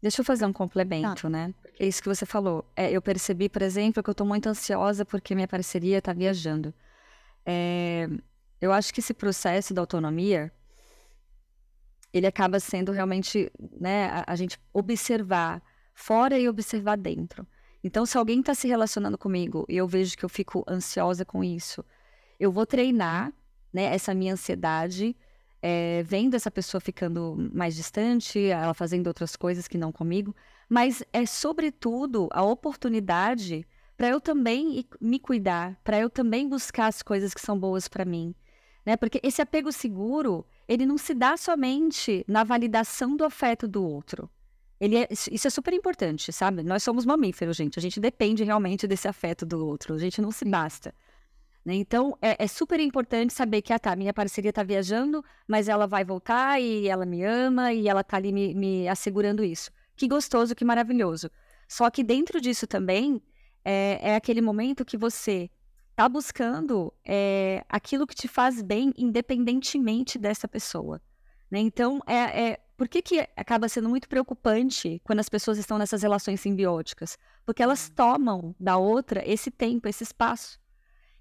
[0.00, 1.28] Deixa eu fazer um complemento, tá.
[1.28, 1.52] né?
[1.78, 2.64] É isso que você falou.
[2.76, 6.72] É, eu percebi, por exemplo, que eu estou muito ansiosa porque minha parceria está viajando.
[7.44, 8.08] É,
[8.60, 10.52] eu acho que esse processo da autonomia,
[12.16, 13.50] ele acaba sendo realmente,
[13.80, 15.62] né, a, a gente observar
[15.94, 17.46] fora e observar dentro.
[17.82, 21.44] Então, se alguém está se relacionando comigo e eu vejo que eu fico ansiosa com
[21.44, 21.84] isso,
[22.38, 23.32] eu vou treinar,
[23.72, 25.16] né, essa minha ansiedade,
[25.62, 30.34] é, vendo essa pessoa ficando mais distante, ela fazendo outras coisas que não comigo,
[30.68, 37.02] mas é sobretudo a oportunidade para eu também me cuidar, para eu também buscar as
[37.02, 38.34] coisas que são boas para mim,
[38.84, 38.96] né?
[38.96, 44.28] Porque esse apego seguro, ele não se dá somente na validação do afeto do outro.
[44.78, 46.62] Ele é, isso é super importante, sabe?
[46.62, 47.78] Nós somos mamíferos, gente.
[47.78, 49.94] A gente depende realmente desse afeto do outro.
[49.94, 50.94] A gente não se basta.
[51.64, 51.74] Né?
[51.74, 55.86] Então, é, é, super importante saber que, ah, tá, minha parceria tá viajando, mas ela
[55.86, 59.70] vai voltar e ela me ama e ela tá ali me, me assegurando isso.
[59.96, 61.30] Que gostoso, que maravilhoso.
[61.66, 63.22] Só que dentro disso também
[63.64, 65.50] é, é aquele momento que você
[65.96, 71.00] tá buscando é, aquilo que te faz bem, independentemente dessa pessoa.
[71.50, 71.58] Né?
[71.60, 76.02] Então, é, é, por que, que acaba sendo muito preocupante quando as pessoas estão nessas
[76.02, 77.18] relações simbióticas?
[77.46, 77.94] Porque elas uhum.
[77.94, 80.60] tomam da outra esse tempo, esse espaço.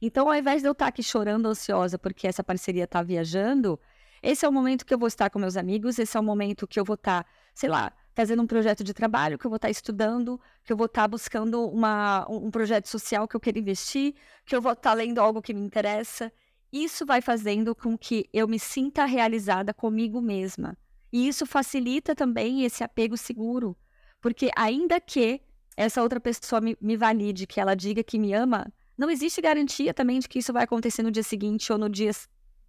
[0.02, 3.80] Então, ao invés de eu estar aqui chorando ansiosa porque essa parceria está viajando,
[4.22, 6.68] esse é o momento que eu vou estar com meus amigos, esse é o momento
[6.68, 9.70] que eu vou estar, sei lá, fazendo um projeto de trabalho, que eu vou estar
[9.70, 14.56] estudando, que eu vou estar buscando uma, um projeto social que eu quero investir, que
[14.56, 16.32] eu vou estar lendo algo que me interessa.
[16.72, 20.78] Isso vai fazendo com que eu me sinta realizada comigo mesma.
[21.12, 23.76] E isso facilita também esse apego seguro.
[24.22, 25.42] Porque ainda que
[25.76, 29.94] essa outra pessoa me, me valide, que ela diga que me ama, não existe garantia
[29.94, 32.12] também de que isso vai acontecer no dia seguinte ou no dia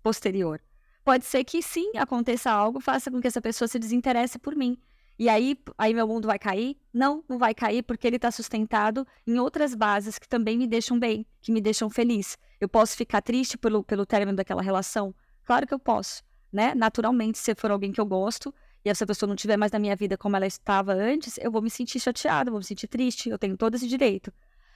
[0.03, 0.61] posterior.
[1.05, 4.77] Pode ser que sim, aconteça algo, faça com que essa pessoa se desinteresse por mim.
[5.19, 6.77] E aí, aí meu mundo vai cair?
[6.93, 10.99] Não, não vai cair porque ele está sustentado em outras bases que também me deixam
[10.99, 12.37] bem, que me deixam feliz.
[12.61, 15.15] Eu posso ficar triste pelo, pelo término daquela relação?
[15.45, 16.75] Claro que eu posso, né?
[16.75, 19.97] Naturalmente, se for alguém que eu gosto e essa pessoa não estiver mais na minha
[19.97, 23.39] vida como ela estava antes, eu vou me sentir chateada, vou me sentir triste, eu
[23.39, 24.33] tenho todo esse direito.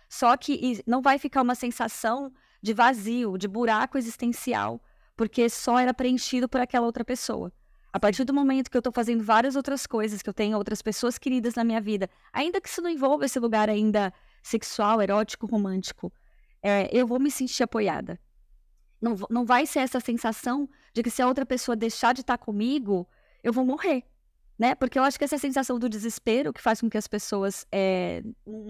[0.08, 4.80] Só que não vai ficar uma sensação de vazio, de buraco existencial,
[5.16, 7.52] porque só era preenchido por aquela outra pessoa.
[7.92, 10.80] A partir do momento que eu estou fazendo várias outras coisas, que eu tenho outras
[10.80, 15.46] pessoas queridas na minha vida, ainda que isso não envolva esse lugar ainda sexual, erótico,
[15.46, 16.12] romântico,
[16.62, 18.18] é, eu vou me sentir apoiada.
[19.00, 22.38] Não, não vai ser essa sensação de que se a outra pessoa deixar de estar
[22.38, 23.08] tá comigo,
[23.42, 24.04] eu vou morrer.
[24.58, 24.74] Né?
[24.74, 28.22] Porque eu acho que essa sensação do desespero que faz com que as pessoas, é,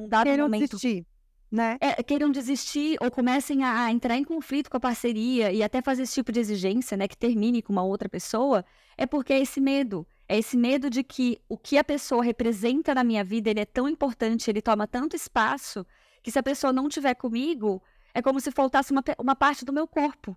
[0.08, 0.76] dado Queiram momento...
[0.76, 1.06] Desistir
[1.50, 1.76] né?
[1.80, 5.82] É, queiram desistir ou comecem a, a, entrar em conflito com a parceria e até
[5.82, 8.64] fazer esse tipo de exigência, né, que termine com uma outra pessoa,
[8.96, 10.06] é porque é esse medo.
[10.28, 13.64] É esse medo de que o que a pessoa representa na minha vida, ele é
[13.64, 15.84] tão importante, ele toma tanto espaço,
[16.22, 17.82] que se a pessoa não estiver comigo,
[18.14, 20.36] é como se faltasse uma, uma parte do meu corpo.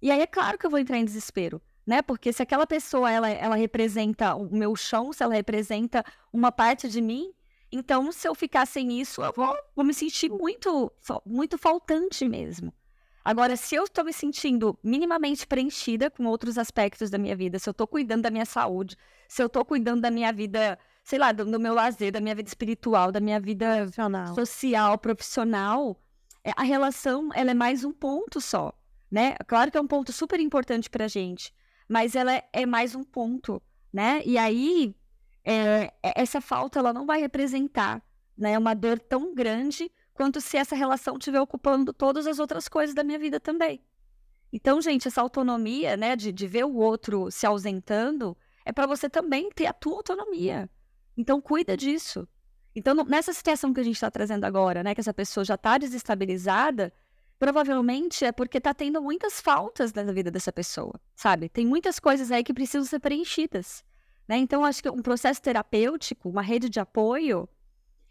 [0.00, 2.00] E aí é claro que eu vou entrar em desespero, né?
[2.00, 6.88] Porque se aquela pessoa, ela, ela representa o meu chão, se ela representa uma parte
[6.88, 7.30] de mim,
[7.70, 10.90] então, se eu ficar sem isso, eu vou, vou me sentir muito,
[11.26, 12.72] muito faltante mesmo.
[13.24, 17.68] Agora, se eu estou me sentindo minimamente preenchida com outros aspectos da minha vida, se
[17.68, 18.96] eu estou cuidando da minha saúde,
[19.28, 22.34] se eu estou cuidando da minha vida, sei lá, do, do, meu lazer, da minha
[22.34, 24.34] vida espiritual, da minha vida profissional.
[24.34, 26.00] social, profissional,
[26.42, 28.72] é, a relação ela é mais um ponto só,
[29.10, 29.36] né?
[29.46, 31.52] Claro que é um ponto super importante para a gente,
[31.86, 33.60] mas ela é, é mais um ponto,
[33.92, 34.22] né?
[34.24, 34.94] E aí
[35.50, 38.02] é, é, essa falta ela não vai representar
[38.36, 42.94] né, uma dor tão grande quanto se essa relação estiver ocupando todas as outras coisas
[42.94, 43.80] da minha vida também.
[44.52, 49.08] Então, gente, essa autonomia, né, de, de ver o outro se ausentando, é para você
[49.08, 50.68] também ter a tua autonomia.
[51.16, 52.28] Então, cuida disso.
[52.76, 55.78] Então, nessa situação que a gente está trazendo agora, né, que essa pessoa já está
[55.78, 56.92] desestabilizada,
[57.38, 61.48] provavelmente é porque está tendo muitas faltas na vida dessa pessoa, sabe?
[61.48, 63.82] Tem muitas coisas aí que precisam ser preenchidas.
[64.28, 64.36] Né?
[64.36, 67.48] Então, acho que um processo terapêutico, uma rede de apoio,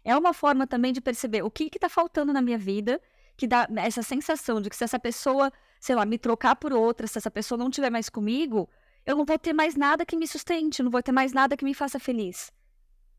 [0.04, 3.00] é uma forma também de perceber o que está faltando na minha vida,
[3.36, 7.06] que dá essa sensação de que se essa pessoa, sei lá, me trocar por outra,
[7.06, 8.68] se essa pessoa não estiver mais comigo,
[9.06, 11.64] eu não vou ter mais nada que me sustente, não vou ter mais nada que
[11.64, 12.50] me faça feliz.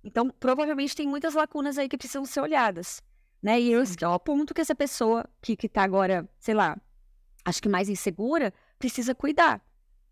[0.04, 3.02] Então, provavelmente tem muitas lacunas aí que precisam ser olhadas.
[3.42, 3.62] Né?
[3.62, 6.78] E eu, é o ponto que essa pessoa que, que tá agora, sei lá,
[7.46, 9.62] acho que mais insegura, precisa cuidar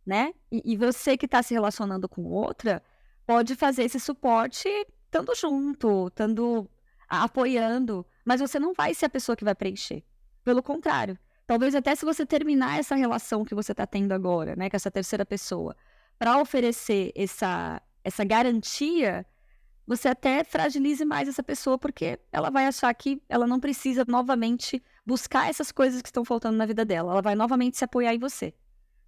[0.08, 0.34] né?
[0.50, 2.82] E, e você que está se relacionando com outra
[3.26, 4.70] pode fazer esse suporte
[5.06, 6.70] estando junto, estando
[7.10, 10.04] apoiando, mas você não vai ser a pessoa que vai preencher.
[10.46, 14.70] Pelo contrário, talvez até se você terminar essa relação que você está tendo agora, né,
[14.70, 15.76] com essa terceira pessoa,
[16.18, 19.26] para oferecer essa essa garantia,
[19.86, 24.82] você até fragilize mais essa pessoa porque ela vai achar que ela não precisa novamente
[25.06, 27.12] buscar essas coisas que estão faltando na vida dela.
[27.12, 28.54] Ela vai novamente se apoiar em você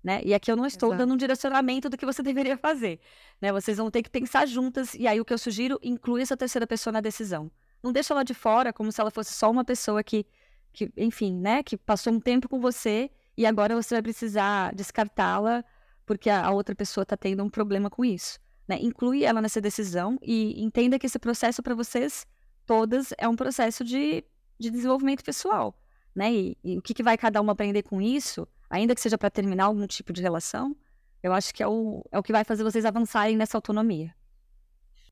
[0.04, 0.22] né?
[0.24, 1.00] E aqui eu não estou Exato.
[1.00, 3.00] dando um direcionamento do que você deveria fazer,
[3.42, 3.52] né?
[3.52, 6.66] Vocês vão ter que pensar juntas e aí o que eu sugiro inclui essa terceira
[6.66, 7.52] pessoa na decisão.
[7.84, 10.26] Não deixa ela de fora como se ela fosse só uma pessoa que,
[10.74, 11.64] que enfim, né?
[11.64, 15.64] Que passou um tempo com você e agora você vai precisar descartá-la
[16.06, 18.80] porque a, a, outra pessoa está tendo um problema com isso, né?
[18.82, 22.26] Inclui ela nessa decisão e entenda que esse processo para vocês
[22.66, 24.24] todas é um processo de,
[24.58, 25.78] de desenvolvimento pessoal,
[26.16, 26.34] né?
[26.34, 28.48] E, e o que, que vai cada uma aprender com isso?
[28.70, 30.76] Ainda que seja para terminar algum tipo de relação,
[31.22, 34.16] eu acho que é o, é o que vai fazer vocês avançarem nessa autonomia.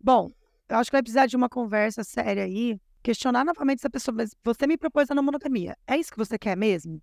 [0.01, 0.31] Bom,
[0.69, 4.35] eu acho que vai precisar de uma conversa séria aí, questionar novamente essa pessoa, mas
[4.43, 5.77] você me propôs a não monogamia.
[5.87, 7.01] É isso que você quer mesmo?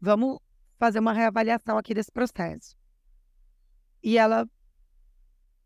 [0.00, 0.38] Vamos
[0.78, 2.76] fazer uma reavaliação aqui desse processo.
[4.02, 4.48] E ela.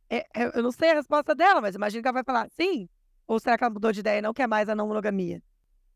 [0.08, 2.88] É, é, eu não sei a resposta dela, mas imagino que ela vai falar sim.
[3.26, 5.42] Ou será que ela mudou de ideia e não quer mais a não monogamia?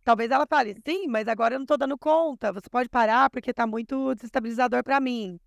[0.06, 2.52] Talvez ela fale, sim, mas agora eu não tô dando conta.
[2.52, 5.40] Você pode parar porque tá muito desestabilizador para mim.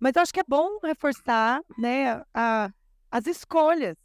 [0.00, 2.72] Mas eu acho que é bom reforçar, né, a,
[3.10, 3.98] as escolhas.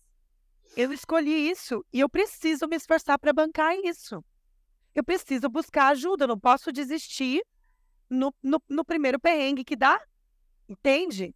[0.76, 4.22] Eu escolhi isso e eu preciso me esforçar para bancar isso.
[4.94, 7.42] Eu preciso buscar ajuda, eu não posso desistir
[8.10, 10.02] no, no, no primeiro perrengue que dá.
[10.68, 11.34] Entende?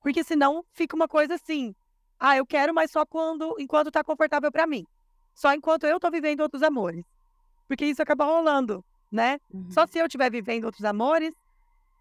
[0.00, 1.74] Porque senão fica uma coisa assim:
[2.18, 4.86] ah, eu quero, mas só quando enquanto tá confortável para mim.
[5.34, 7.04] Só enquanto eu tô vivendo outros amores
[7.70, 9.38] porque isso acaba rolando, né?
[9.54, 9.70] Uhum.
[9.70, 11.32] Só se eu estiver vivendo outros amores,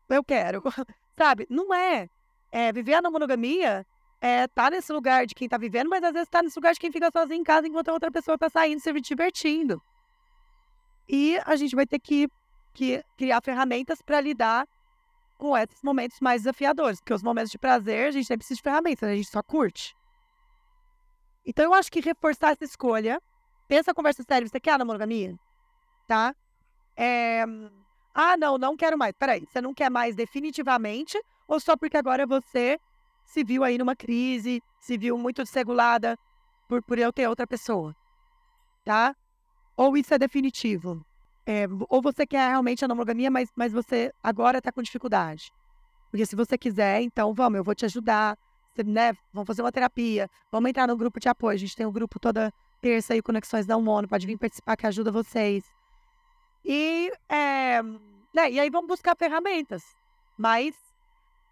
[0.10, 0.64] eu quero,
[1.16, 1.46] sabe?
[1.48, 2.10] Não é.
[2.52, 3.86] é viver a não monogamia
[4.20, 6.80] é, tá nesse lugar de quem tá vivendo, mas às vezes tá nesse lugar de
[6.80, 9.80] quem fica sozinho em casa enquanto a outra pessoa tá saindo se divertindo.
[11.08, 12.28] E a gente vai ter que,
[12.74, 14.68] que criar ferramentas para lidar
[15.38, 18.64] com esses momentos mais desafiadores, porque os momentos de prazer a gente nem precisa de
[18.64, 19.96] ferramentas, a gente só curte.
[21.46, 23.22] Então eu acho que reforçar essa escolha,
[23.68, 25.38] pensa a conversa séria, você quer a monogamia?
[26.10, 26.36] Tá?
[26.98, 27.44] É...
[28.16, 29.14] Ah, não, não quero mais.
[29.14, 32.80] Peraí, você não quer mais definitivamente ou só porque agora você
[33.24, 36.18] se viu aí numa crise, se viu muito desregulada
[36.68, 37.96] por, por eu ter outra pessoa,
[38.84, 39.16] tá?
[39.78, 41.06] Ou isso é definitivo?
[41.46, 45.52] É, ou você quer realmente a monogamia, mas, mas você agora está com dificuldade.
[46.10, 48.36] Porque se você quiser, então vamos, eu vou te ajudar,
[48.74, 49.14] você, né?
[49.32, 51.54] Vamos fazer uma terapia, vamos entrar no grupo de apoio.
[51.54, 52.52] A gente tem um grupo toda
[52.82, 55.64] terça aí, Conexões da ONU, pode vir participar que ajuda vocês.
[56.64, 57.82] E, é,
[58.34, 59.84] né, e aí vamos buscar ferramentas.
[60.38, 60.76] Mas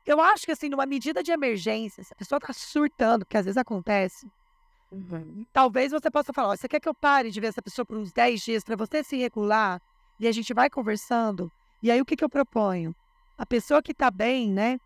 [0.06, 3.46] eu acho que, assim, numa medida de emergência, se a pessoa tá surtando, que às
[3.46, 4.26] vezes acontece,
[4.92, 5.46] uhum.
[5.52, 8.14] talvez você possa falar: você quer que eu pare de ver essa pessoa por uns
[8.14, 9.82] 10 dias para você se regular?
[10.20, 11.52] E a gente vai conversando.
[11.82, 12.96] E aí, o que, que eu proponho?
[13.38, 14.80] A pessoa que tá bem, né,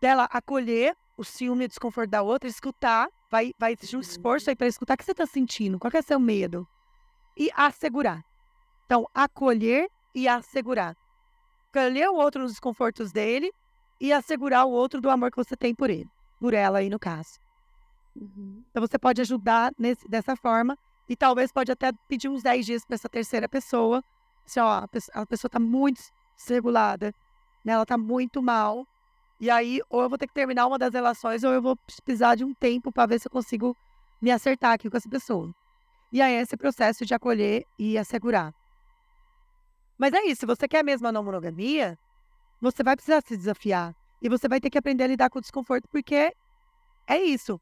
[0.00, 4.56] dela acolher o ciúme e o desconforto da outra, escutar, vai, vai um esforço aí
[4.56, 6.66] para escutar o que você tá sentindo, qual que é seu medo?
[7.36, 8.24] E assegurar.
[8.92, 10.94] Então, acolher e assegurar.
[11.70, 13.50] Acolher o outro nos desconfortos dele
[13.98, 16.98] e assegurar o outro do amor que você tem por ele, por ela aí no
[16.98, 17.40] caso.
[18.14, 18.62] Uhum.
[18.70, 20.76] Então você pode ajudar nesse, dessa forma
[21.08, 24.04] e talvez pode até pedir uns 10 dias para essa terceira pessoa.
[24.44, 26.02] Se ó, a pessoa, a pessoa tá muito
[26.36, 27.14] desregulada,
[27.64, 27.72] né?
[27.72, 28.86] Ela tá muito mal.
[29.40, 32.34] E aí, ou eu vou ter que terminar uma das relações, ou eu vou precisar
[32.34, 33.74] de um tempo para ver se eu consigo
[34.20, 35.50] me acertar aqui com essa pessoa.
[36.12, 38.52] E aí, esse processo de acolher e assegurar.
[40.02, 41.96] Mas é isso, se você quer mesmo a não monogamia,
[42.60, 43.94] você vai precisar se desafiar.
[44.20, 46.34] E você vai ter que aprender a lidar com o desconforto, porque
[47.06, 47.60] é isso.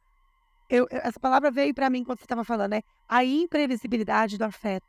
[0.66, 2.82] Eu, essa palavra veio para mim quando você estava falando, né?
[3.06, 4.86] A imprevisibilidade do afeto.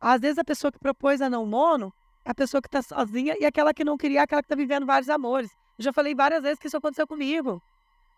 [0.00, 1.94] Às vezes a pessoa que propôs a não mono
[2.24, 4.84] é a pessoa que está sozinha e aquela que não queria, aquela que está vivendo
[4.84, 5.52] vários amores.
[5.78, 7.62] Eu já falei várias vezes que isso aconteceu comigo.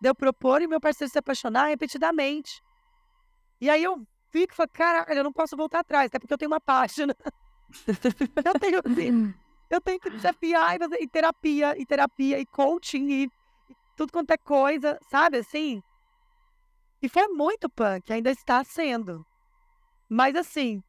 [0.01, 2.63] Deu propor e meu parceiro se apaixonar repetidamente.
[3.61, 6.37] E aí eu fico e falo, cara, eu não posso voltar atrás, até porque eu
[6.39, 7.15] tenho uma página.
[8.45, 9.33] eu tenho,
[9.69, 13.23] eu tenho que desafiar e e terapia, e terapia, e coaching, e,
[13.69, 15.81] e tudo quanto é coisa, sabe assim?
[17.01, 19.25] E foi muito punk, ainda está sendo.
[20.09, 20.81] Mas assim,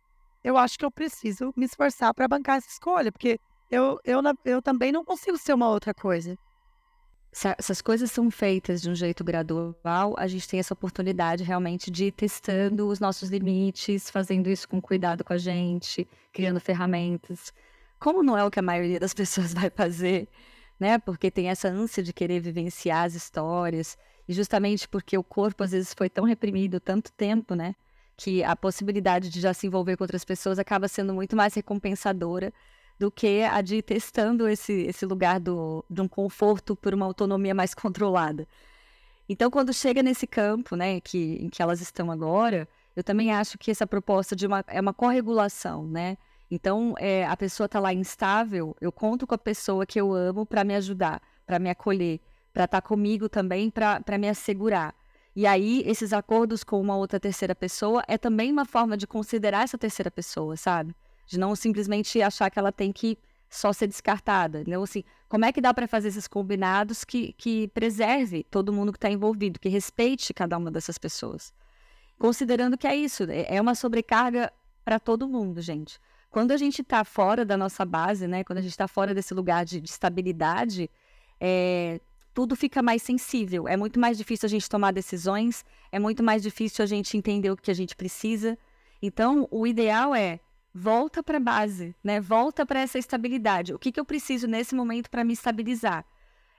[0.44, 4.62] eu acho que eu preciso me esforçar para bancar essa escolha, porque eu, eu, eu
[4.62, 6.36] também não consigo ser uma outra coisa.
[7.34, 11.90] Se essas coisas são feitas de um jeito gradual, a gente tem essa oportunidade realmente
[11.90, 17.52] de ir testando os nossos limites, fazendo isso com cuidado com a gente, criando ferramentas
[18.04, 20.28] como não é o que a maioria das pessoas vai fazer,
[20.78, 20.98] né?
[20.98, 23.96] Porque tem essa ânsia de querer vivenciar as histórias,
[24.28, 27.74] e justamente porque o corpo às vezes foi tão reprimido tanto tempo, né?
[28.14, 32.52] Que a possibilidade de já se envolver com outras pessoas acaba sendo muito mais recompensadora
[32.98, 37.06] do que a de ir testando esse, esse lugar do, de um conforto por uma
[37.06, 38.46] autonomia mais controlada.
[39.28, 43.58] Então, quando chega nesse campo, né, que, em que elas estão agora, eu também acho
[43.58, 46.16] que essa proposta de uma, é uma corregulação, né?
[46.50, 50.44] Então, é, a pessoa está lá instável, eu conto com a pessoa que eu amo
[50.44, 52.20] para me ajudar, para me acolher,
[52.52, 54.94] para estar tá comigo também, para me assegurar.
[55.34, 59.64] E aí, esses acordos com uma outra terceira pessoa é também uma forma de considerar
[59.64, 60.94] essa terceira pessoa, sabe?
[61.26, 63.18] De não simplesmente achar que ela tem que
[63.48, 64.62] só ser descartada.
[64.62, 68.92] Então, assim, como é que dá para fazer esses combinados que, que preserve todo mundo
[68.92, 71.52] que está envolvido, que respeite cada uma dessas pessoas?
[72.18, 74.52] Considerando que é isso, é, é uma sobrecarga
[74.84, 75.98] para todo mundo, gente.
[76.30, 78.42] Quando a gente está fora da nossa base, né?
[78.42, 80.90] Quando a gente está fora desse lugar de, de estabilidade,
[81.40, 82.00] é,
[82.34, 83.68] tudo fica mais sensível.
[83.68, 87.50] É muito mais difícil a gente tomar decisões, é muito mais difícil a gente entender
[87.50, 88.58] o que a gente precisa.
[89.00, 90.40] Então, o ideal é
[90.74, 92.20] volta para a base, né?
[92.20, 93.72] Volta para essa estabilidade.
[93.72, 96.04] O que, que eu preciso nesse momento para me estabilizar?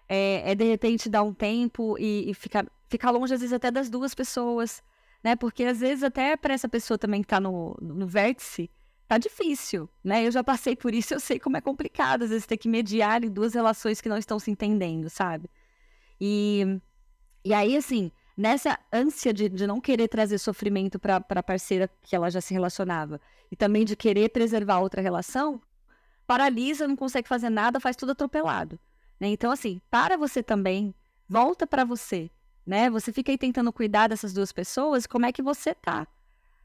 [0.07, 3.70] É, é, de repente dar um tempo e, e, ficar, ficar longe, às vezes, até
[3.70, 4.82] das duas pessoas,
[5.22, 5.36] né?
[5.36, 8.70] Porque às vezes até para essa pessoa também que está no, no vértice,
[9.07, 10.26] tá difícil, né?
[10.26, 13.24] Eu já passei por isso, eu sei como é complicado, às vezes ter que mediar
[13.24, 15.49] em duas relações que não estão se entendendo, sabe?
[16.22, 16.80] E,
[17.43, 22.15] e aí, assim, nessa ânsia de, de não querer trazer sofrimento para a parceira que
[22.15, 23.19] ela já se relacionava
[23.51, 25.61] e também de querer preservar outra relação,
[26.27, 28.79] paralisa, não consegue fazer nada, faz tudo atropelado.
[29.19, 29.27] Né?
[29.27, 30.93] Então, assim, para você também,
[31.27, 32.29] volta para você,
[32.65, 32.89] né?
[32.89, 36.07] Você fica aí tentando cuidar dessas duas pessoas, como é que você tá?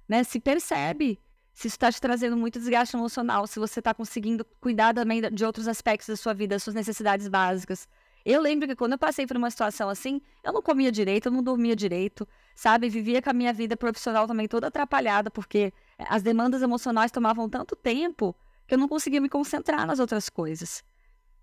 [0.08, 0.24] Né?
[0.24, 1.18] Se percebe
[1.52, 5.44] se isso está te trazendo muito desgaste emocional, se você está conseguindo cuidar também de
[5.44, 7.88] outros aspectos da sua vida, das suas necessidades básicas.
[8.24, 11.32] Eu lembro que quando eu passei por uma situação assim, eu não comia direito, eu
[11.32, 12.88] não dormia direito, sabe?
[12.88, 17.74] Vivia com a minha vida profissional também toda atrapalhada, porque as demandas emocionais tomavam tanto
[17.74, 20.84] tempo que eu não conseguia me concentrar nas outras coisas.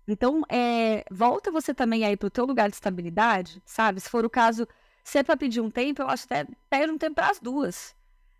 [0.06, 4.00] Então, é, volta você também aí para o teu lugar de estabilidade, sabe?
[4.00, 4.66] Se for o caso,
[5.04, 7.94] se é para pedir um tempo, eu acho até pede um tempo para as duas,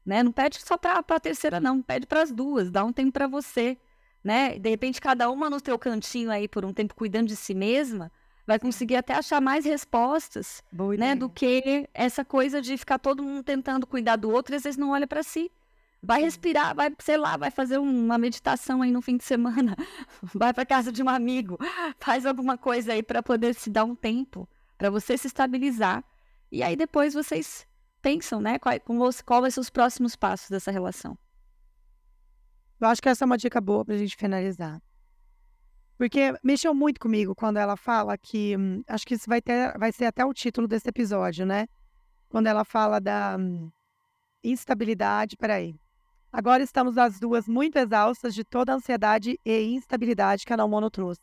[0.06, 0.22] né?
[0.22, 3.26] Não pede só para a terceira, não, pede para as duas, dá um tempo para
[3.26, 3.76] você,
[4.24, 4.58] né?
[4.58, 8.10] De repente, cada uma no teu cantinho aí por um tempo cuidando de si mesma,
[8.48, 10.62] vai conseguir até achar mais respostas,
[10.96, 11.14] né?
[11.14, 14.78] Do que essa coisa de ficar todo mundo tentando cuidar do outro e às vezes
[14.78, 15.52] não olha para si.
[16.02, 19.76] Vai respirar, vai, sei lá, vai fazer uma meditação aí no fim de semana,
[20.34, 21.58] vai para casa de um amigo,
[22.00, 26.02] faz alguma coisa aí para poder se dar um tempo, para você se estabilizar.
[26.50, 27.66] E aí depois vocês
[28.00, 28.74] pensam, né, qual,
[29.26, 31.18] qual vai ser os próximos passos dessa relação.
[32.80, 34.80] Eu acho que essa é uma dica boa para a gente finalizar.
[35.98, 38.54] Porque mexeu muito comigo quando ela fala que.
[38.86, 41.66] Acho que isso vai, ter, vai ser até o título desse episódio, né?
[42.28, 43.36] Quando ela fala da
[44.42, 45.36] instabilidade.
[45.36, 45.74] Peraí.
[46.32, 50.90] Agora estamos as duas muito exaustas de toda a ansiedade e instabilidade que a Nalmono
[50.90, 51.22] trouxe.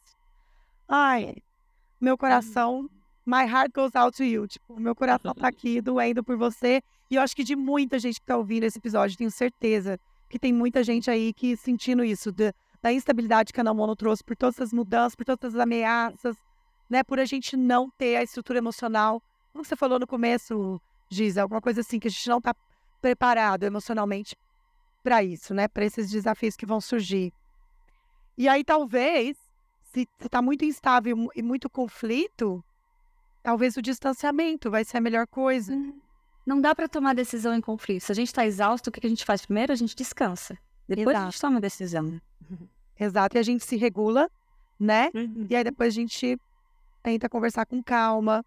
[0.89, 1.35] Ai,
[2.01, 2.89] meu coração,
[3.25, 4.45] my heart goes out to you.
[4.45, 6.81] Tipo, meu coração tá aqui doendo por você.
[7.09, 9.97] E eu acho que de muita gente que tá ouvindo esse episódio, tenho certeza
[10.27, 12.51] que tem muita gente aí que sentindo isso, de,
[12.85, 16.37] da instabilidade que a Nalmono trouxe, por todas as mudanças, por todas as ameaças,
[16.87, 17.03] né?
[17.03, 19.23] Por a gente não ter a estrutura emocional.
[19.51, 20.79] Como você falou no começo,
[21.09, 22.55] Giza, alguma coisa assim, que a gente não tá
[23.01, 24.35] preparado emocionalmente
[25.03, 25.67] para isso, né?
[25.67, 27.33] Para esses desafios que vão surgir.
[28.37, 29.35] E aí, talvez,
[29.81, 32.63] se está muito instável e muito conflito,
[33.41, 35.73] talvez o distanciamento vai ser a melhor coisa.
[35.73, 35.99] Uhum.
[36.45, 38.03] Não dá para tomar decisão em conflito.
[38.03, 39.73] Se a gente está exausto, o que a gente faz primeiro?
[39.73, 40.55] A gente descansa.
[40.87, 41.27] Depois Exato.
[41.27, 42.21] a gente toma a decisão.
[42.99, 43.37] Exato.
[43.37, 44.29] E a gente se regula,
[44.79, 45.09] né?
[45.13, 45.47] Uhum.
[45.49, 46.37] E aí depois a gente
[47.03, 48.43] tenta conversar com calma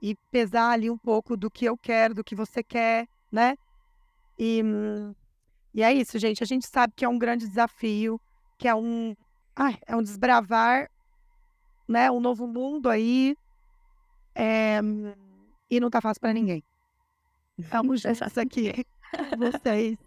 [0.00, 3.56] e pesar ali um pouco do que eu quero, do que você quer, né?
[4.38, 4.62] E
[5.76, 6.42] e é isso, gente.
[6.42, 8.18] A gente sabe que é um grande desafio,
[8.56, 9.14] que é um,
[9.54, 10.90] ai, é um desbravar,
[11.86, 12.10] né?
[12.10, 13.36] Um novo mundo aí.
[14.34, 14.80] É,
[15.70, 16.64] e não tá fácil para ninguém.
[17.58, 18.86] Estamos juntos aqui
[19.36, 19.98] vocês.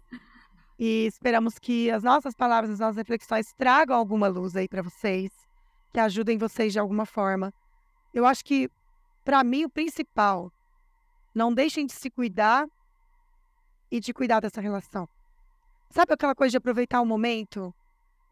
[0.82, 5.30] E esperamos que as nossas palavras, as nossas reflexões tragam alguma luz aí para vocês,
[5.92, 7.52] que ajudem vocês de alguma forma.
[8.14, 8.70] Eu acho que,
[9.22, 10.50] para mim, o principal,
[11.34, 12.66] não deixem de se cuidar
[13.90, 15.06] e de cuidar dessa relação.
[15.90, 17.74] Sabe aquela coisa de aproveitar o momento?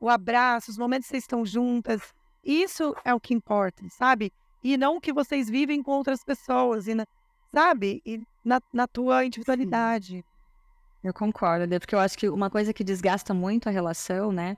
[0.01, 2.15] O abraço, os momentos que vocês estão juntas.
[2.43, 4.33] Isso é o que importa, sabe?
[4.65, 7.05] E não o que vocês vivem com outras pessoas, e na,
[7.53, 8.01] sabe?
[8.07, 10.25] E na, na tua individualidade.
[10.25, 10.38] Sim.
[11.03, 14.57] Eu concordo, porque eu acho que uma coisa que desgasta muito a relação, né?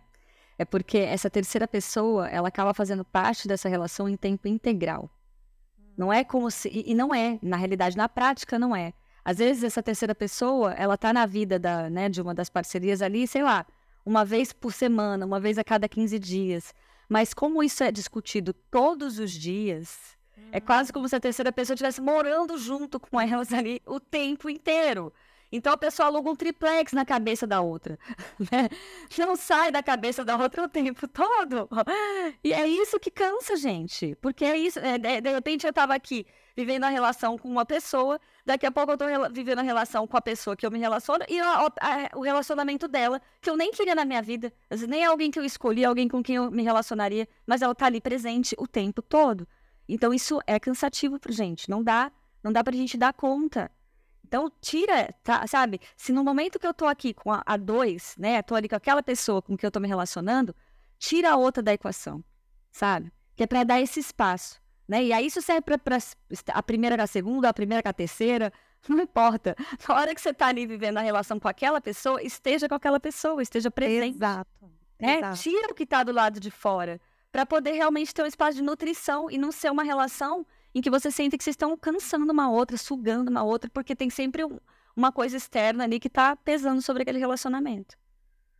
[0.58, 5.10] É porque essa terceira pessoa, ela acaba fazendo parte dessa relação em tempo integral.
[5.96, 6.70] Não é como se.
[6.70, 8.92] E não é, na realidade, na prática, não é.
[9.24, 13.02] Às vezes essa terceira pessoa, ela tá na vida da, né, de uma das parcerias
[13.02, 13.66] ali, sei lá,
[14.04, 16.74] uma vez por semana, uma vez a cada 15 dias.
[17.08, 20.16] Mas como isso é discutido todos os dias,
[20.52, 24.48] é quase como se a terceira pessoa estivesse morando junto com elas ali o tempo
[24.48, 25.12] inteiro.
[25.52, 27.98] Então a pessoa aluga um triplex na cabeça da outra.
[28.50, 28.68] Né?
[29.18, 31.68] Não sai da cabeça da outra o tempo todo.
[32.42, 34.16] E é isso que cansa, gente.
[34.20, 34.78] Porque é isso.
[34.78, 36.26] É, de repente eu estava aqui
[36.56, 40.16] vivendo a relação com uma pessoa, daqui a pouco eu tô vivendo a relação com
[40.16, 43.70] a pessoa que eu me relaciono e a, a, o relacionamento dela, que eu nem
[43.70, 44.52] queria na minha vida.
[44.88, 47.74] Nem é alguém que eu escolhi, é alguém com quem eu me relacionaria, mas ela
[47.74, 49.46] tá ali presente o tempo todo.
[49.88, 53.70] Então isso é cansativo pra gente, não dá, não dá pra gente dar conta.
[54.24, 55.80] Então, tira, tá, sabe?
[55.96, 58.76] Se no momento que eu tô aqui com a, a dois, né, tô ali com
[58.76, 60.54] aquela pessoa com que eu tô me relacionando,
[60.98, 62.22] tira a outra da equação,
[62.70, 63.12] sabe?
[63.34, 64.60] Que é para dar esse espaço.
[64.86, 65.04] Né?
[65.04, 65.98] E aí isso serve para
[66.52, 68.52] a primeira com a segunda, a primeira com a terceira,
[68.88, 69.56] não importa.
[69.88, 72.98] Na hora que você está ali vivendo a relação com aquela pessoa, esteja com aquela
[72.98, 74.16] pessoa, esteja presente.
[74.16, 74.50] Exato.
[74.98, 75.18] Né?
[75.18, 75.38] Exato.
[75.38, 77.00] Tira o que está do lado de fora,
[77.32, 80.44] para poder realmente ter um espaço de nutrição e não ser uma relação
[80.74, 84.10] em que você sente que vocês estão cansando uma outra, sugando uma outra, porque tem
[84.10, 84.58] sempre um,
[84.94, 87.96] uma coisa externa ali que está pesando sobre aquele relacionamento.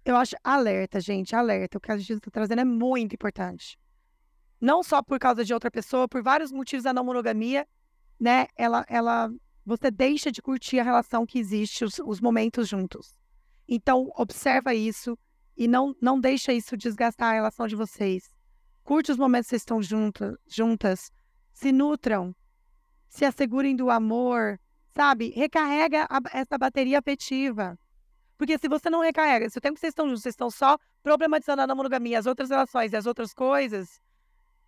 [0.05, 1.79] Eu acho alerta, gente, alerta.
[1.79, 3.79] O que a gente está trazendo é muito importante
[4.61, 7.67] não só por causa de outra pessoa, por vários motivos da não monogamia,
[8.19, 8.47] né?
[8.55, 9.33] Ela, ela,
[9.65, 13.15] você deixa de curtir a relação que existe, os, os momentos juntos.
[13.67, 15.19] Então, observa isso
[15.57, 18.29] e não, não deixa isso desgastar a relação de vocês.
[18.85, 21.11] Curte os momentos que vocês estão juntas, juntas,
[21.61, 22.35] se nutram,
[23.07, 24.59] se assegurem do amor,
[24.95, 25.29] sabe?
[25.29, 27.79] Recarrega a, essa bateria afetiva.
[28.39, 30.79] Porque se você não recarrega, se o tempo que vocês estão juntos, vocês estão só
[31.03, 34.01] problematizando a monogamia, as outras relações e as outras coisas,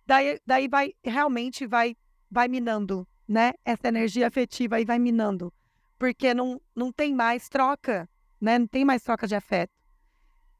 [0.05, 1.95] daí, daí vai realmente vai,
[2.29, 3.53] vai minando, né?
[3.65, 5.51] Essa energia afetiva aí vai minando.
[5.97, 8.07] Porque não, não tem mais troca,
[8.39, 8.59] né?
[8.59, 9.73] Não tem mais troca de afeto.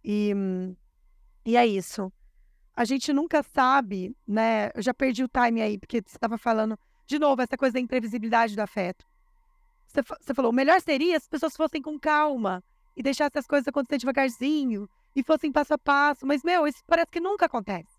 [0.03, 0.33] E,
[1.45, 2.11] e é isso.
[2.75, 4.71] A gente nunca sabe, né?
[4.73, 7.79] Eu já perdi o time aí, porque você estava falando, de novo, essa coisa da
[7.79, 9.05] imprevisibilidade do afeto.
[9.87, 12.63] Você, você falou, o melhor seria se as pessoas fossem com calma
[12.97, 16.25] e deixassem as coisas acontecer devagarzinho e fossem passo a passo.
[16.25, 17.93] Mas, meu, isso parece que nunca acontece.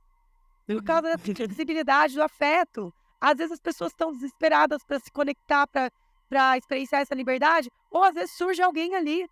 [0.66, 2.93] Por causa da imprevisibilidade do afeto.
[3.20, 8.12] Às vezes as pessoas estão desesperadas para se conectar, para experienciar essa liberdade, ou às
[8.12, 9.29] vezes surge alguém ali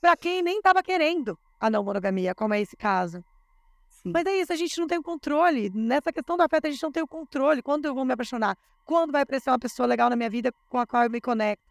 [0.00, 3.24] para quem nem estava querendo a não monogamia, como é esse caso.
[4.04, 4.12] Sim.
[4.12, 5.70] Mas é isso, a gente não tem o controle.
[5.74, 7.62] Nessa questão do afeto, a gente não tem o controle.
[7.62, 8.56] Quando eu vou me apaixonar?
[8.84, 11.64] Quando vai aparecer uma pessoa legal na minha vida com a qual eu me conecto?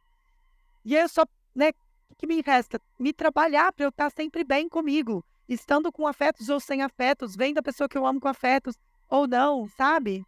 [0.84, 1.26] E aí eu só,
[1.56, 1.70] né,
[2.10, 2.82] o que me resta?
[3.00, 5.24] Me trabalhar para eu estar sempre bem comigo.
[5.48, 8.76] Estando com afetos ou sem afetos, vendo a pessoa que eu amo com afetos
[9.08, 10.26] ou não, sabe?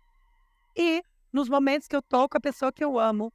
[0.75, 1.01] E
[1.33, 3.33] nos momentos que eu tô com a pessoa que eu amo,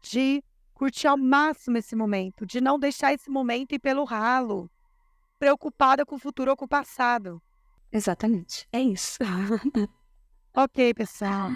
[0.00, 0.42] de
[0.72, 4.70] curtir ao máximo esse momento, de não deixar esse momento ir pelo ralo,
[5.38, 7.42] preocupada com o futuro ou com o passado.
[7.92, 8.68] Exatamente.
[8.72, 9.18] É isso.
[10.54, 11.50] ok, pessoal.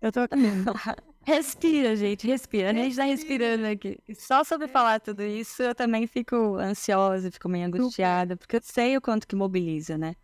[0.00, 0.34] Eu tô aqui.
[1.24, 2.70] Respira, gente, respira.
[2.70, 3.96] A gente tá respirando aqui.
[4.16, 8.96] Só sobre falar tudo isso, eu também fico ansiosa, fico meio angustiada, porque eu sei
[8.96, 10.16] o quanto que mobiliza, né?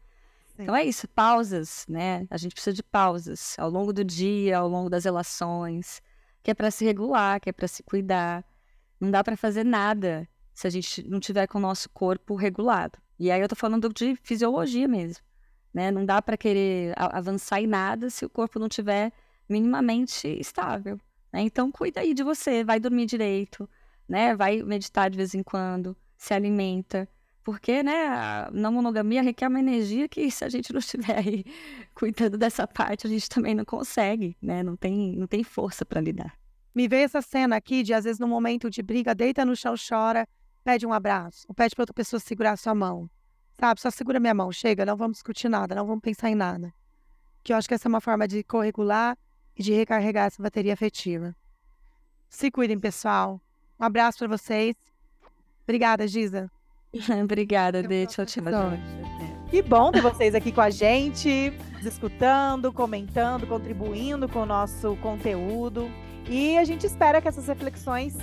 [0.58, 2.26] Então é isso, pausas, né?
[2.28, 6.02] A gente precisa de pausas ao longo do dia, ao longo das relações,
[6.42, 8.44] que é para se regular, que é para se cuidar.
[9.00, 12.98] Não dá para fazer nada se a gente não tiver com o nosso corpo regulado.
[13.18, 15.24] E aí eu tô falando de fisiologia mesmo,
[15.74, 15.90] né?
[15.90, 19.12] Não dá para querer avançar em nada se o corpo não tiver
[19.48, 21.00] minimamente estável,
[21.32, 21.40] né?
[21.42, 23.68] Então cuida aí de você, vai dormir direito,
[24.08, 24.36] né?
[24.36, 27.08] Vai meditar de vez em quando, se alimenta,
[27.48, 31.46] porque, né, a não monogamia requer uma energia que se a gente não estiver aí
[31.96, 34.62] cuidando dessa parte, a gente também não consegue, né?
[34.62, 36.38] Não tem, não tem força para lidar.
[36.74, 39.74] Me vê essa cena aqui de às vezes no momento de briga, deita no chão,
[39.76, 40.28] chora,
[40.68, 43.08] pede um abraço, ou pede para outra pessoa segurar a sua mão.
[43.58, 43.80] Sabe?
[43.80, 46.70] Só segura minha mão, chega, não vamos discutir nada, não vamos pensar em nada.
[47.42, 49.16] Que eu acho que essa é uma forma de corregular
[49.56, 51.34] e de recarregar essa bateria afetiva.
[52.28, 53.40] Se cuidem, pessoal.
[53.80, 54.76] Um abraço para vocês.
[55.62, 56.50] Obrigada, Giza.
[57.24, 58.06] Obrigada, Dê.
[58.06, 58.44] Tchau, tchau.
[59.48, 61.50] Que bom ter vocês aqui com a gente,
[61.82, 65.90] escutando, comentando, contribuindo com o nosso conteúdo.
[66.28, 68.14] E a gente espera que essas reflexões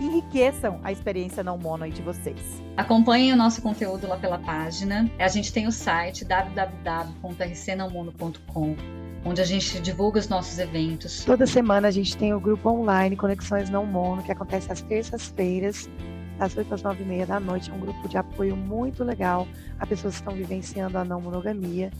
[0.00, 2.40] enriqueçam a experiência não mono de vocês.
[2.76, 5.10] Acompanhem o nosso conteúdo lá pela página.
[5.18, 8.76] A gente tem o site www.rcnãomono.com
[9.24, 11.24] onde a gente divulga os nossos eventos.
[11.24, 15.90] Toda semana a gente tem o grupo online Conexões Não Mono, que acontece às terças-feiras,
[16.38, 17.70] às 8 às 9 e meia da noite.
[17.70, 19.46] É um grupo de apoio muito legal
[19.78, 21.90] a pessoas que estão vivenciando a não monogamia.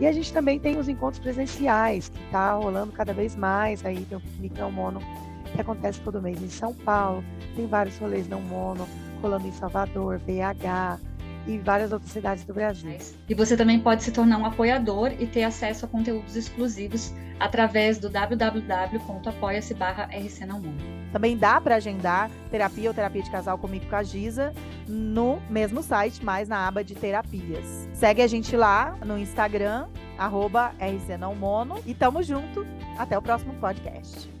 [0.00, 3.84] E a gente também tem os encontros presenciais, que está rolando cada vez mais.
[3.84, 5.00] Aí tem o Piquenique Não Mono
[5.52, 7.24] que acontece todo mês em São Paulo,
[7.54, 8.88] tem vários rolês não mono
[9.20, 11.00] rolando em Salvador, BH
[11.46, 12.96] e várias outras cidades do Brasil.
[13.28, 17.98] E você também pode se tornar um apoiador e ter acesso a conteúdos exclusivos através
[17.98, 19.74] do www.apoia-se
[21.12, 24.52] Também dá para agendar terapia ou terapia de casal comigo com a Giza
[24.86, 27.88] no mesmo site, mas na aba de terapias.
[27.92, 32.64] Segue a gente lá no Instagram, arroba RCNãomono, e tamo junto.
[32.96, 34.31] Até o próximo podcast.